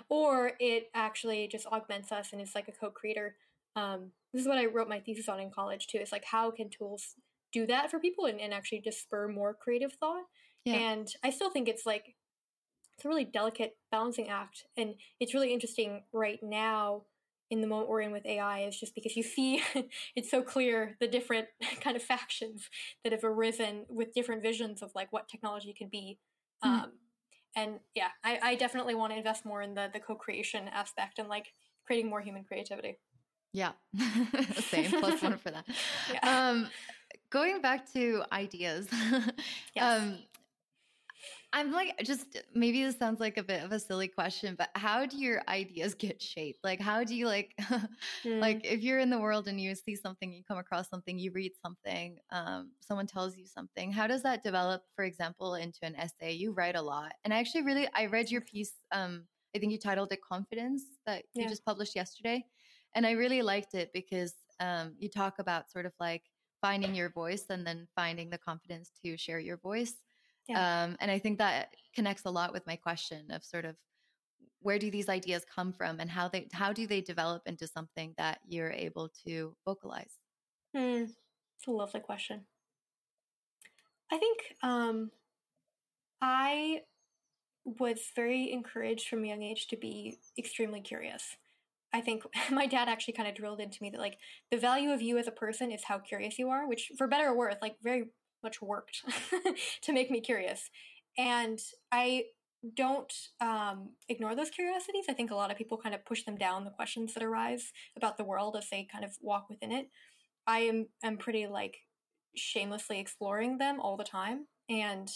[0.09, 3.35] or it actually just augments us and it's like a co-creator.
[3.75, 5.99] Um, this is what I wrote my thesis on in college too.
[5.99, 7.15] It's like how can tools
[7.51, 10.23] do that for people and, and actually just spur more creative thought?
[10.65, 10.73] Yeah.
[10.75, 12.15] And I still think it's like
[12.95, 17.03] it's a really delicate balancing act, and it's really interesting right now
[17.53, 19.61] in the moment we're in with AI is just because you see
[20.15, 21.47] it's so clear the different
[21.81, 22.67] kind of factions
[23.03, 26.17] that have arisen with different visions of like what technology could be.
[26.65, 26.67] Mm.
[26.67, 26.91] Um,
[27.55, 31.29] and yeah, I, I definitely want to invest more in the the co-creation aspect and
[31.29, 31.53] like
[31.85, 32.97] creating more human creativity.
[33.53, 33.73] Yeah,
[34.55, 35.65] same plus one for that.
[36.11, 36.49] Yeah.
[36.49, 36.69] Um,
[37.29, 38.87] going back to ideas,
[39.75, 40.01] yes.
[40.01, 40.17] um,
[41.55, 45.05] I'm like, just maybe this sounds like a bit of a silly question, but how
[45.05, 46.63] do your ideas get shaped?
[46.63, 48.39] Like, how do you like, mm.
[48.41, 51.31] like if you're in the world and you see something, you come across something, you
[51.31, 55.95] read something, um, someone tells you something, how does that develop, for example, into an
[55.95, 56.31] essay?
[56.31, 57.13] You write a lot.
[57.23, 60.81] And I actually really, I read your piece, um, I think you titled it Confidence
[61.05, 61.43] that yeah.
[61.43, 62.43] you just published yesterday.
[62.95, 66.23] And I really liked it because um, you talk about sort of like
[66.61, 69.93] finding your voice and then finding the confidence to share your voice.
[70.47, 70.83] Yeah.
[70.83, 73.75] Um, and I think that connects a lot with my question of sort of
[74.59, 78.13] where do these ideas come from and how they how do they develop into something
[78.17, 80.17] that you're able to vocalize?
[80.75, 81.05] Hmm.
[81.57, 82.45] It's a lovely question.
[84.11, 85.11] I think um,
[86.21, 86.81] I
[87.65, 91.37] was very encouraged from a young age to be extremely curious.
[91.93, 94.17] I think my dad actually kind of drilled into me that like
[94.51, 97.29] the value of you as a person is how curious you are, which for better
[97.29, 98.05] or worse, like very
[98.43, 99.01] much worked
[99.81, 100.69] to make me curious.
[101.17, 101.59] And
[101.91, 102.25] I
[102.75, 105.05] don't um, ignore those curiosities.
[105.09, 107.71] I think a lot of people kind of push them down, the questions that arise
[107.97, 109.89] about the world as they kind of walk within it.
[110.47, 111.77] I am am pretty like
[112.35, 114.47] shamelessly exploring them all the time.
[114.69, 115.09] And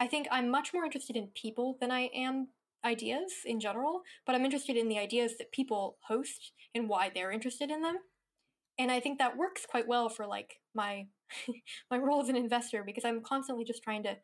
[0.00, 2.48] I think I'm much more interested in people than I am
[2.84, 7.30] ideas in general, but I'm interested in the ideas that people host and why they're
[7.30, 7.98] interested in them.
[8.78, 11.06] And I think that works quite well for like my
[11.90, 14.16] my role as an investor because I'm constantly just trying to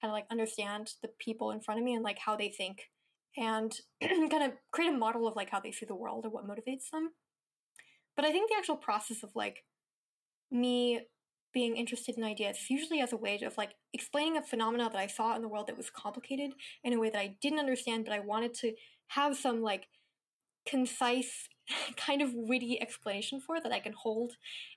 [0.00, 2.90] kind of like understand the people in front of me and like how they think
[3.36, 6.46] and kind of create a model of like how they see the world or what
[6.46, 7.10] motivates them.
[8.16, 9.64] But I think the actual process of like
[10.50, 11.00] me
[11.54, 15.06] being interested in ideas usually as a way of like explaining a phenomena that I
[15.06, 16.52] saw in the world that was complicated
[16.84, 18.74] in a way that I didn't understand, but I wanted to
[19.08, 19.86] have some like
[20.66, 21.48] concise
[21.96, 24.32] kind of witty explanation for that I can hold.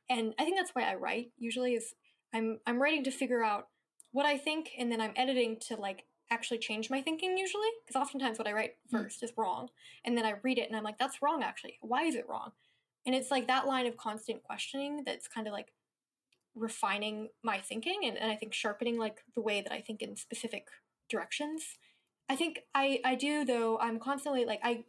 [0.10, 1.93] And I think that's why I write usually is
[2.34, 3.67] I'm I'm writing to figure out
[4.12, 8.01] what I think and then I'm editing to like actually change my thinking usually because
[8.01, 8.97] oftentimes what I write hmm.
[8.97, 9.23] first mm.
[9.23, 9.67] is wrong
[10.06, 11.77] and then I read it and I'm like that's wrong actually.
[11.82, 12.51] Why is it wrong?
[13.06, 15.73] And it's like that line of constant questioning that's kind of like
[16.56, 20.15] refining my thinking and, and I think sharpening like the way that I think in
[20.15, 20.67] specific
[21.10, 21.77] directions.
[22.30, 24.86] I think I I do though I'm constantly like I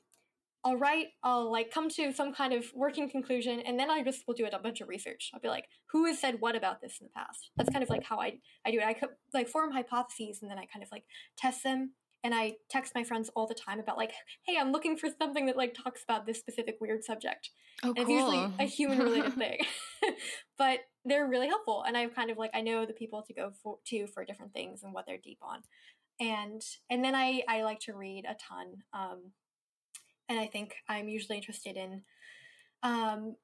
[0.65, 4.23] I'll write, I'll like come to some kind of working conclusion, and then I just
[4.27, 5.31] will do a bunch of research.
[5.35, 7.51] I'll be like, who has said what about this in the past?
[7.57, 8.85] That's kind of like how I I do it.
[8.85, 11.05] I could like form hypotheses, and then I kind of like
[11.37, 11.93] test them.
[12.25, 14.13] And I text my friends all the time about like,
[14.47, 17.51] hey, I'm looking for something that like talks about this specific weird subject.
[17.83, 18.03] Oh, and cool.
[18.05, 19.59] It's usually a human related thing,
[20.59, 21.83] but they're really helpful.
[21.85, 24.53] And I've kind of like I know the people to go for, to for different
[24.53, 25.63] things and what they're deep on.
[26.21, 28.85] And and then I I like to read a ton.
[28.93, 29.33] Um,
[30.33, 32.03] and I think I'm usually interested in
[32.83, 33.37] um,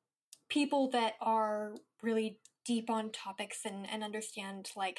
[0.49, 4.99] people that are really deep on topics and, and understand like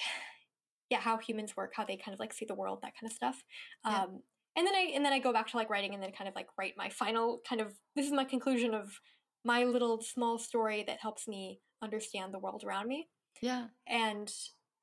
[0.89, 3.15] yeah how humans work how they kind of like see the world that kind of
[3.15, 3.43] stuff.
[3.85, 4.03] Yeah.
[4.03, 4.21] um,
[4.55, 6.35] and then i and then i go back to like writing and then kind of
[6.35, 8.99] like write my final kind of this is my conclusion of
[9.45, 13.07] my little small story that helps me understand the world around me.
[13.41, 13.67] Yeah.
[13.87, 14.29] And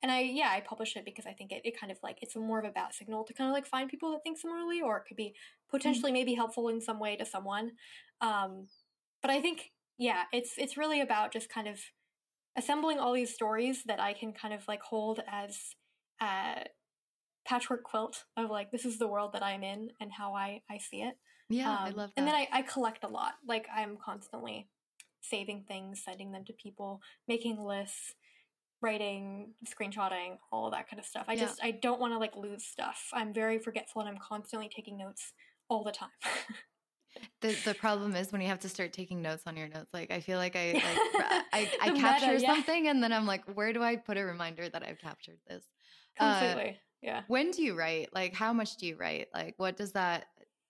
[0.03, 2.35] and I yeah I publish it because I think it, it kind of like it's
[2.35, 4.97] more of a bat signal to kind of like find people that think similarly or
[4.97, 5.33] it could be
[5.69, 6.19] potentially mm-hmm.
[6.19, 7.71] maybe helpful in some way to someone.
[8.21, 8.67] Um,
[9.21, 11.79] but I think yeah it's it's really about just kind of
[12.57, 15.57] assembling all these stories that I can kind of like hold as
[16.21, 16.65] a
[17.45, 20.77] patchwork quilt of like this is the world that I'm in and how I I
[20.77, 21.15] see it.
[21.49, 22.17] Yeah, um, I love that.
[22.17, 23.33] And then I, I collect a lot.
[23.47, 24.67] Like I'm constantly
[25.21, 28.15] saving things, sending them to people, making lists
[28.81, 31.25] writing, screenshotting, all that kind of stuff.
[31.27, 31.45] I yeah.
[31.45, 33.09] just I don't want to like lose stuff.
[33.13, 35.33] I'm very forgetful and I'm constantly taking notes
[35.69, 36.09] all the time.
[37.41, 39.89] the the problem is when you have to start taking notes on your notes.
[39.93, 40.83] Like I feel like I like
[41.53, 42.53] I, I capture meta, yeah.
[42.53, 45.63] something and then I'm like, where do I put a reminder that I've captured this?
[46.19, 46.69] Uh, Completely.
[46.71, 47.21] Uh, yeah.
[47.27, 48.09] When do you write?
[48.13, 49.27] Like how much do you write?
[49.33, 50.25] Like what does that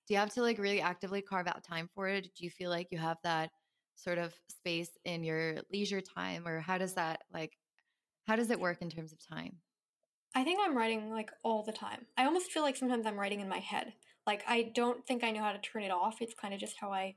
[0.07, 2.29] do you have to like really actively carve out time for it?
[2.35, 3.51] Do you feel like you have that
[3.95, 7.57] sort of space in your leisure time or how does that like
[8.27, 9.57] how does it work in terms of time?
[10.35, 12.05] I think I'm writing like all the time.
[12.17, 13.93] I almost feel like sometimes I'm writing in my head.
[14.27, 16.17] Like I don't think I know how to turn it off.
[16.21, 17.15] It's kind of just how I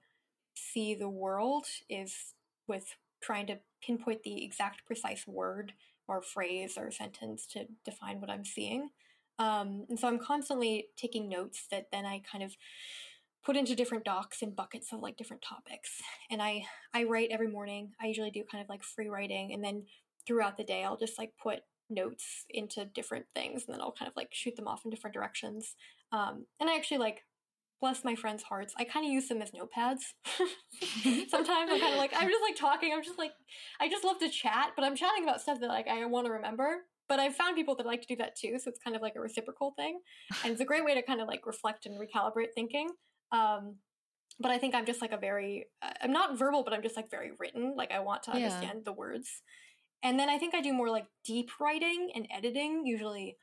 [0.54, 2.34] see the world is
[2.66, 5.72] with trying to pinpoint the exact precise word
[6.06, 8.90] or phrase or sentence to define what I'm seeing.
[9.38, 12.52] Um, and so I'm constantly taking notes that then I kind of
[13.44, 16.00] put into different docs and buckets of like different topics.
[16.30, 17.92] And I I write every morning.
[18.00, 19.84] I usually do kind of like free writing and then
[20.26, 24.08] throughout the day, I'll just like put notes into different things and then I'll kind
[24.08, 25.74] of like shoot them off in different directions.
[26.12, 27.22] Um, and I actually like,
[27.80, 30.00] bless my friends' hearts, I kind of use them as notepads.
[31.30, 33.32] Sometimes I'm kind of like, I'm just like talking, I'm just like,
[33.80, 36.32] I just love to chat, but I'm chatting about stuff that like I want to
[36.32, 36.84] remember.
[37.08, 39.14] But I've found people that like to do that too, so it's kind of like
[39.16, 39.98] a reciprocal thing.
[40.44, 42.88] And it's a great way to kind of like reflect and recalibrate thinking.
[43.32, 43.76] Um,
[44.38, 46.96] but I think I'm just like a very, uh, I'm not verbal, but I'm just
[46.96, 47.74] like very written.
[47.76, 48.82] Like I want to understand yeah.
[48.84, 49.42] the words.
[50.02, 53.36] And then I think I do more like deep writing and editing, usually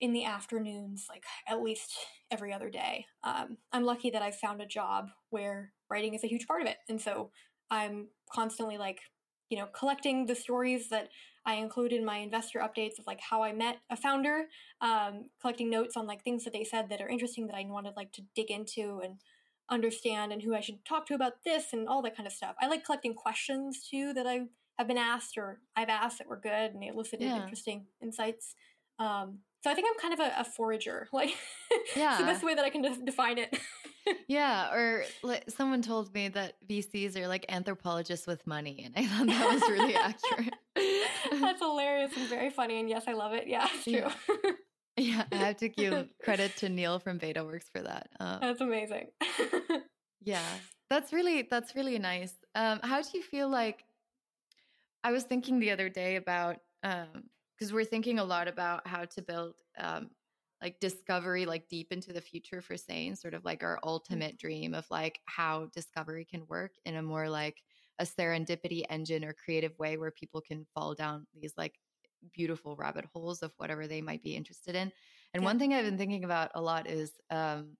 [0.00, 1.94] in the afternoons, like at least
[2.30, 3.06] every other day.
[3.22, 6.68] Um, I'm lucky that I found a job where writing is a huge part of
[6.68, 6.78] it.
[6.88, 7.30] And so
[7.70, 9.00] I'm constantly like,
[9.50, 11.08] you know, collecting the stories that
[11.46, 14.46] I include in my investor updates of like how I met a founder,
[14.80, 17.94] um, collecting notes on like things that they said that are interesting that I wanted
[17.96, 19.18] like to dig into and
[19.70, 22.56] understand and who I should talk to about this and all that kind of stuff.
[22.60, 24.46] I like collecting questions too that I
[24.78, 27.42] have been asked or I've asked that were good and they elicited yeah.
[27.42, 28.54] interesting insights.
[28.98, 31.08] Um, so I think I'm kind of a, a forager.
[31.12, 31.34] Like,
[31.96, 33.56] yeah, the best way that I can de- define it.
[34.28, 39.06] yeah, or like, someone told me that VCs are like anthropologists with money, and I
[39.06, 40.54] thought that was really accurate.
[41.40, 43.46] That's hilarious and very funny, and yes, I love it.
[43.46, 44.10] Yeah, it's true.
[44.44, 44.52] Yeah.
[44.98, 48.10] yeah, I have to give credit to Neil from BetaWorks for that.
[48.20, 49.06] Um, that's amazing.
[50.20, 50.42] yeah,
[50.90, 52.34] that's really that's really nice.
[52.54, 53.84] Um, how do you feel like
[55.04, 59.04] I was thinking the other day about because um, we're thinking a lot about how
[59.04, 60.10] to build um,
[60.62, 63.80] like discovery like deep into the future for Sane sort of like our mm.
[63.84, 67.62] ultimate dream of like how discovery can work in a more like
[67.98, 71.74] a serendipity engine or creative way where people can fall down these like
[72.32, 74.90] beautiful rabbit holes of whatever they might be interested in.
[75.34, 75.44] And yeah.
[75.44, 77.76] one thing I've been thinking about a lot is um,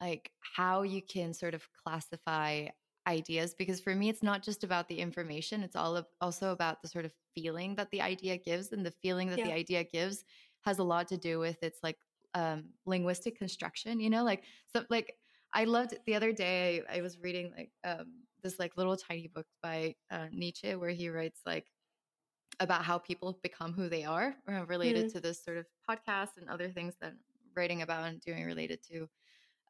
[0.00, 2.66] like how you can sort of classify
[3.06, 6.88] ideas because for me it's not just about the information it's all also about the
[6.88, 9.46] sort of feeling that the idea gives and the feeling that yeah.
[9.46, 10.24] the idea gives
[10.60, 11.98] has a lot to do with its like
[12.34, 15.16] um linguistic construction you know like so like
[15.52, 18.06] i loved the other day i, I was reading like um
[18.42, 21.66] this like little tiny book by uh, nietzsche where he writes like
[22.60, 25.14] about how people become who they are uh, related mm-hmm.
[25.14, 27.18] to this sort of podcast and other things that I'm
[27.56, 29.08] writing about and doing related to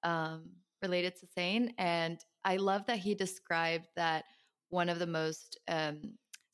[0.03, 0.51] um
[0.83, 4.25] related to sane and I love that he described that
[4.71, 6.01] one of the most, um,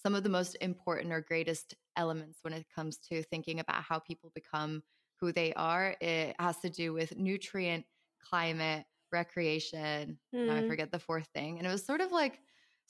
[0.03, 3.99] some of the most important or greatest elements when it comes to thinking about how
[3.99, 4.83] people become
[5.21, 7.85] who they are, it has to do with nutrient,
[8.23, 10.19] climate, recreation.
[10.35, 10.51] Mm.
[10.51, 11.59] I forget the fourth thing.
[11.59, 12.41] And it was sort of like,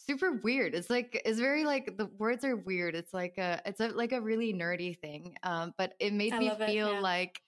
[0.00, 0.74] super weird.
[0.74, 2.94] It's like it's very like the words are weird.
[2.94, 5.34] It's like a it's a like a really nerdy thing.
[5.42, 7.00] Um, but it made I me feel it, yeah.
[7.00, 7.40] like,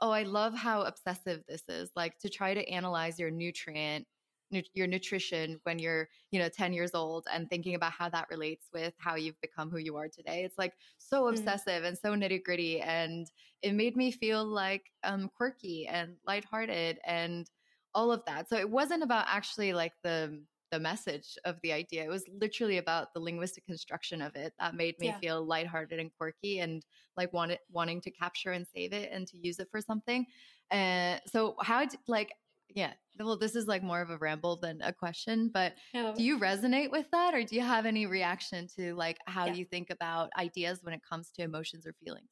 [0.00, 1.90] oh, I love how obsessive this is.
[1.94, 4.06] Like to try to analyze your nutrient
[4.50, 8.28] nu- your nutrition when you're you know 10 years old and thinking about how that
[8.30, 11.30] relates with how you've become who you are today it's like so mm.
[11.30, 13.28] obsessive and so nitty gritty and
[13.62, 17.50] it made me feel like um quirky and lighthearted and
[17.94, 20.40] all of that so it wasn't about actually like the
[20.70, 22.04] the message of the idea.
[22.04, 25.18] It was literally about the linguistic construction of it that made me yeah.
[25.18, 26.84] feel lighthearted and quirky and
[27.16, 30.26] like wanted wanting to capture and save it and to use it for something.
[30.70, 32.32] And uh, so how did like
[32.74, 32.92] yeah.
[33.18, 36.12] Well, this is like more of a ramble than a question, but Yeah.
[36.14, 39.54] do you resonate with that or do you have any reaction to like how Yeah.
[39.54, 42.30] you think about ideas when it comes to emotions or feelings?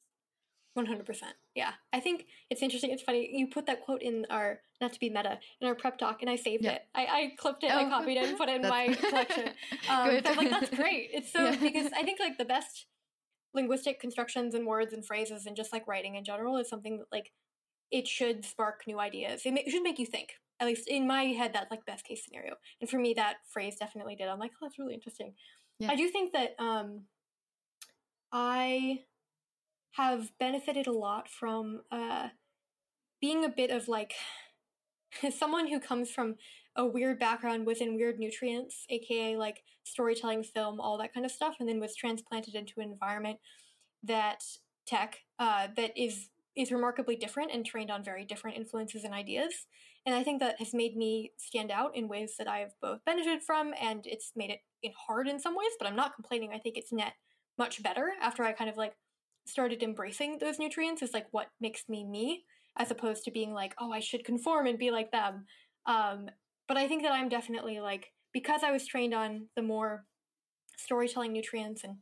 [0.85, 1.21] 100%.
[1.55, 1.71] Yeah.
[1.93, 2.91] I think it's interesting.
[2.91, 3.29] It's funny.
[3.31, 6.29] You put that quote in our, not to be meta, in our prep talk, and
[6.29, 6.73] I saved Yeah.
[6.73, 6.81] it.
[6.95, 9.49] I, I clipped it, I Oh, copied it, and put it in my collection.
[9.89, 11.09] Um, so I was like, that's great.
[11.13, 11.55] It's so, Yeah.
[11.59, 12.85] because I think like the best
[13.53, 17.07] linguistic constructions and words and phrases and just like writing in general is something that
[17.11, 17.31] like
[17.91, 19.41] it should spark new ideas.
[19.45, 20.33] It, ma- it should make you think.
[20.59, 22.55] At least in my head, that's like best case scenario.
[22.81, 24.27] And for me, that phrase definitely did.
[24.27, 25.33] I'm like, oh, that's really interesting.
[25.79, 25.89] Yeah.
[25.91, 27.05] I do think that um,
[28.31, 28.99] I
[29.91, 32.29] have benefited a lot from uh,
[33.21, 34.13] being a bit of like
[35.37, 36.35] someone who comes from
[36.75, 41.55] a weird background within weird nutrients, aka like storytelling, film, all that kind of stuff,
[41.59, 43.39] and then was transplanted into an environment
[44.03, 44.43] that
[44.85, 49.67] tech uh, that is is remarkably different and trained on very different influences and ideas.
[50.05, 53.43] And I think that has made me stand out in ways that I've both benefited
[53.43, 55.71] from, and it's made it hard in some ways.
[55.77, 56.51] But I'm not complaining.
[56.53, 57.13] I think it's net
[57.57, 58.93] much better after I kind of like
[59.49, 62.43] started embracing those nutrients is like what makes me me
[62.77, 65.45] as opposed to being like oh i should conform and be like them.
[65.85, 66.29] Um,
[66.67, 70.05] but i think that i'm definitely like because i was trained on the more
[70.77, 71.97] storytelling nutrients and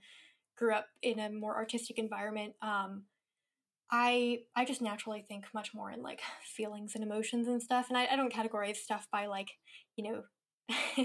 [0.57, 3.03] grew up in a more artistic environment um,
[3.91, 7.97] i i just naturally think much more in like feelings and emotions and stuff and
[7.97, 9.49] i, I don't categorize stuff by like
[9.95, 10.23] you know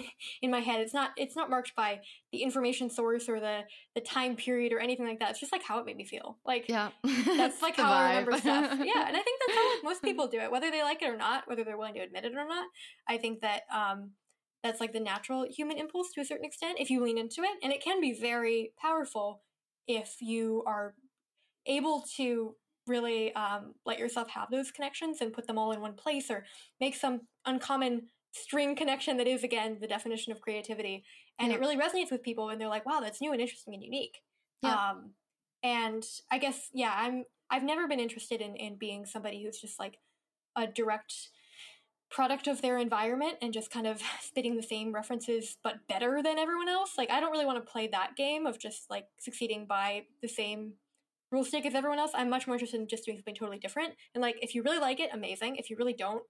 [0.43, 2.01] in my head it's not it's not marked by
[2.33, 3.61] the information source or the
[3.95, 6.39] the time period or anything like that it's just like how it made me feel
[6.45, 6.91] like Yeah.
[7.05, 8.79] that's like how I remember stuff.
[8.79, 11.09] Yeah, and I think that's how like, most people do it, whether they like it
[11.09, 12.67] or not, whether they're willing to admit it or not.
[13.09, 14.13] I think that um,
[14.63, 17.59] that's like the natural human impulse to a certain extent if you lean into it,
[17.63, 19.43] and it can be very powerful
[19.87, 20.95] if you are
[21.67, 22.55] able to
[22.87, 26.45] really um, let yourself have those connections and put them all in one place, or
[26.81, 31.05] make some uncommon string connection that is again the definition of creativity,
[31.39, 31.57] and Yeah.
[31.57, 34.23] it really resonates with people, and they're like, "Wow, that's new and interesting and unique."
[34.63, 34.91] Yeah.
[34.91, 35.15] Um,
[35.63, 39.79] and I guess yeah, I'm I've never been interested in in being somebody who's just
[39.79, 39.99] like
[40.57, 41.15] a direct
[42.11, 46.39] product of their environment and just kind of spitting the same references but better than
[46.39, 46.93] everyone else.
[46.99, 50.29] Like I don't really want to play that game of just like succeeding by the
[50.29, 50.75] same
[51.31, 52.11] rule stick as everyone else.
[52.15, 53.95] I'm much more interested in just doing something totally different.
[54.15, 55.57] And like if you really like it, amazing.
[55.57, 56.23] If you really don't,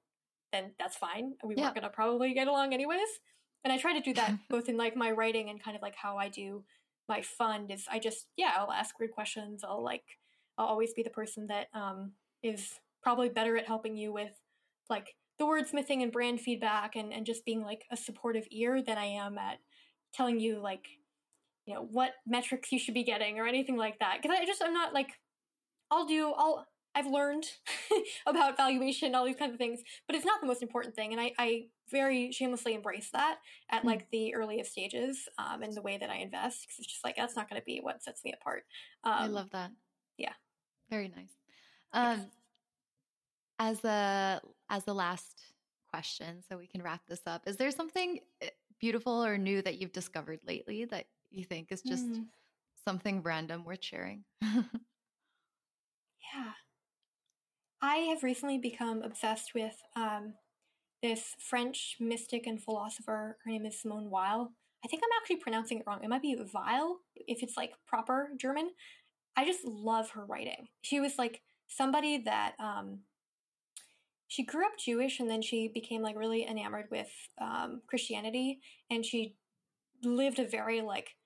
[0.53, 1.35] then that's fine.
[1.43, 1.65] We Yeah.
[1.65, 3.21] weren't gonna probably get along anyways.
[3.65, 5.97] And I try to do that both in like my writing and kind of like
[5.97, 6.65] how I do
[7.09, 9.65] my fund is I just yeah, I'll ask weird questions.
[9.65, 10.19] I'll like
[10.59, 14.33] I'll always be the person that um is probably better at helping you with
[14.89, 18.99] like the wordsmithing and brand feedback and, and just being like a supportive ear than
[18.99, 19.59] I am at
[20.13, 20.87] telling you like
[21.67, 24.63] you know what metrics you should be getting or anything like that because I just
[24.63, 25.09] I'm not like
[25.91, 27.47] I'll do I'll I've learned
[28.27, 31.13] about valuation and all these kinds of things but it's not the most important thing
[31.13, 33.39] and I, I very shamelessly embrace that
[33.71, 33.89] at Hmm.
[33.89, 37.17] like the earliest stages um, in the way that I invest because it's just like
[37.17, 38.65] that's not going to be what sets me apart
[39.05, 39.73] um, I love that.
[40.19, 40.35] yeah.
[40.91, 41.33] Very nice.
[41.93, 42.31] Um,
[43.59, 44.41] as a
[44.71, 45.43] as the last
[45.89, 47.43] question, so we can wrap this up.
[47.47, 48.49] Is there something eh,
[48.81, 52.27] beautiful or new that you've discovered lately that you think is just Mm.
[52.85, 54.25] something random worth sharing?
[56.33, 56.53] Yeah.
[57.83, 60.35] I have recently become obsessed with um,
[61.03, 63.37] this French mystic and philosopher.
[63.45, 64.53] Her name is Simone Weil.
[64.85, 65.99] I think I'm actually pronouncing it wrong.
[66.03, 68.71] It might be Weil if it's like proper German.
[69.37, 70.69] I just love her writing.
[70.83, 73.01] She was like somebody that um,
[74.29, 77.11] she grew up Jewish and then she became like really enamored with
[77.41, 78.61] um, Christianity
[78.91, 79.37] and she
[80.05, 81.17] lived a very like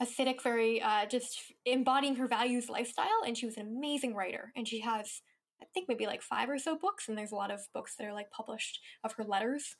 [0.00, 3.22] ascetic, very uh, just embodying her values lifestyle.
[3.26, 4.52] And she was an amazing writer.
[4.56, 5.22] And she has,
[5.60, 7.08] I think, maybe like five or so books.
[7.08, 9.76] And there's a lot of books that are like published of her letters.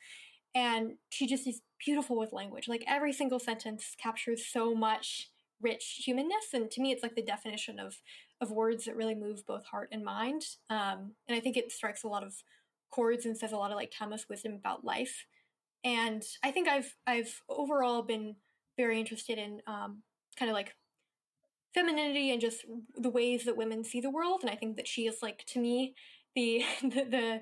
[0.55, 2.69] And she just is beautiful with language.
[2.69, 6.53] Like every single sentence captures so much rich humanness.
[6.53, 7.97] And to me, it's like the definition of
[8.41, 10.43] of words that really move both heart and mind.
[10.71, 12.35] Um, and I think it strikes a lot of
[12.91, 15.27] chords and says a lot of like timeless wisdom about life.
[15.85, 18.37] And I think I've I've overall been
[18.77, 20.03] very interested in um,
[20.39, 20.75] kind of like
[21.79, 22.65] femininity and just
[22.97, 24.41] the ways that women see the world.
[24.43, 25.95] And I think that she is like to me
[26.35, 27.41] the the, the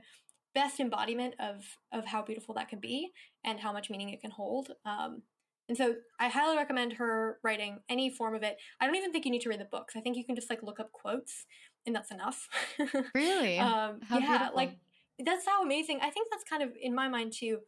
[0.55, 3.13] best embodiment of of how beautiful that can be
[3.45, 4.73] and how much meaning it can hold.
[4.85, 5.23] Um,
[5.69, 8.57] and so I highly recommend her writing any form of it.
[8.81, 9.95] I don't even think you need to read the books.
[9.97, 11.45] I think you can just like look up quotes
[11.87, 12.49] and that's enough.
[13.15, 13.59] really?
[13.59, 14.57] um, How yeah, beautiful.
[14.57, 14.77] like
[15.25, 16.01] that's how amazing.
[16.03, 17.61] I think that's kind of in my mind too.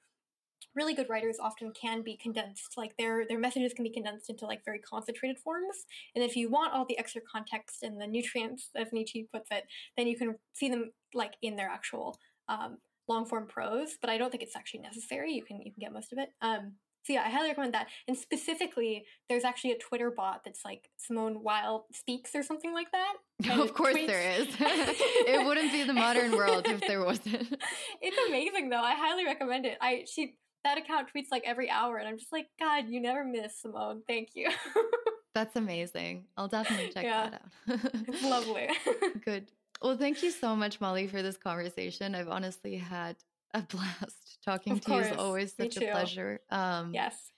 [0.74, 2.74] Really good writers often can be condensed.
[2.76, 5.86] Like their their messages can be condensed into like very concentrated forms.
[6.14, 9.64] And if you want all the extra context and the nutrients, as Nietzsche puts it,
[9.96, 12.78] then you can see them like in their actual um,
[13.08, 15.32] long form prose, but I don't think it's actually necessary.
[15.32, 16.30] You can you can get most of it.
[16.40, 17.86] Um, so yeah, I highly recommend that.
[18.06, 22.90] And specifically, there's actually a Twitter bot that's like Simone Weil speaks or something like
[22.92, 23.14] that.
[23.50, 24.48] And of course tweets- there is.
[24.60, 27.56] it wouldn't be the modern world if there wasn't.
[28.02, 28.82] it's amazing though.
[28.82, 29.78] I highly recommend it.
[29.80, 30.34] I she
[30.64, 34.02] that account tweets like every hour and I'm just like, God, you never miss, Simone.
[34.06, 34.50] Thank you.
[35.34, 36.24] That's amazing.
[36.36, 37.30] I'll definitely check yeah.
[37.30, 37.80] that out.
[38.08, 38.68] it's lovely.
[39.24, 39.50] Good.
[39.80, 42.14] Well, thank you so much, Molly, for this conversation.
[42.14, 43.16] I've honestly had
[43.54, 45.06] a blast talking of to course.
[45.06, 45.12] you.
[45.12, 46.40] It's always such a pleasure.
[46.50, 47.30] Um, yes.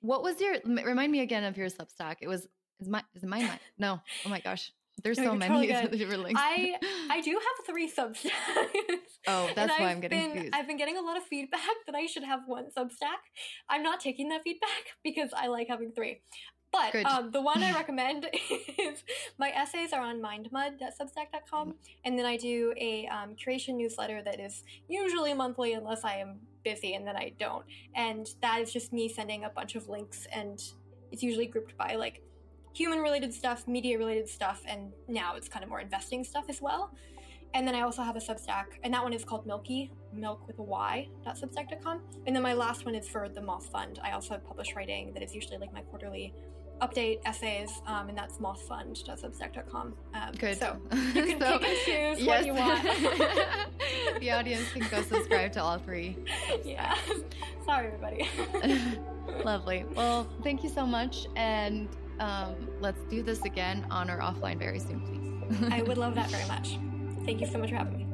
[0.00, 0.56] What was your?
[0.64, 2.16] Remind me again of your Substack.
[2.20, 2.46] It was
[2.80, 3.48] is my is it mine?
[3.78, 4.00] No.
[4.26, 4.70] Oh my gosh.
[5.02, 6.40] There's no, so many different links.
[6.42, 6.76] I
[7.10, 8.30] I do have three Substacks.
[9.26, 10.54] Oh, that's why i am getting been, confused.
[10.54, 13.22] I've been getting a lot of feedback that I should have one Substack.
[13.68, 16.20] I'm not taking that feedback because I like having three.
[16.70, 19.02] But um, the one I recommend is
[19.38, 21.74] my essays are on mindmud.substack.com.
[22.04, 26.40] And then I do a um, curation newsletter that is usually monthly unless I am
[26.64, 27.64] busy and then I don't.
[27.94, 30.60] And that is just me sending a bunch of links and
[31.10, 32.22] it's usually grouped by like
[32.78, 36.62] human related stuff, media related stuff, and now it's kind of more investing stuff as
[36.62, 36.94] well.
[37.54, 40.58] And then I also have a Substack, and that one is called Milky, milk with
[40.60, 42.02] a Y, .substack.com.
[42.26, 43.98] And then my last one is for the Moth Fund.
[44.04, 46.32] I also have published writing that is usually like my quarterly
[46.80, 49.94] update essays, um, and that's mothfund.substack.com.
[50.14, 50.58] Um, Good.
[50.58, 52.26] So you can so, pick and choose yes.
[52.26, 52.54] what you
[54.14, 54.20] want.
[54.20, 56.16] the audience can go subscribe to all three.
[56.64, 56.96] Yeah.
[57.64, 58.28] Sorry, everybody.
[59.44, 59.84] Lovely.
[59.94, 61.88] Well, thank you so much, and
[62.20, 65.72] um, let's do this again on or offline very soon, please.
[65.72, 66.78] I would love that very much.
[67.24, 68.07] Thank you so much for having me.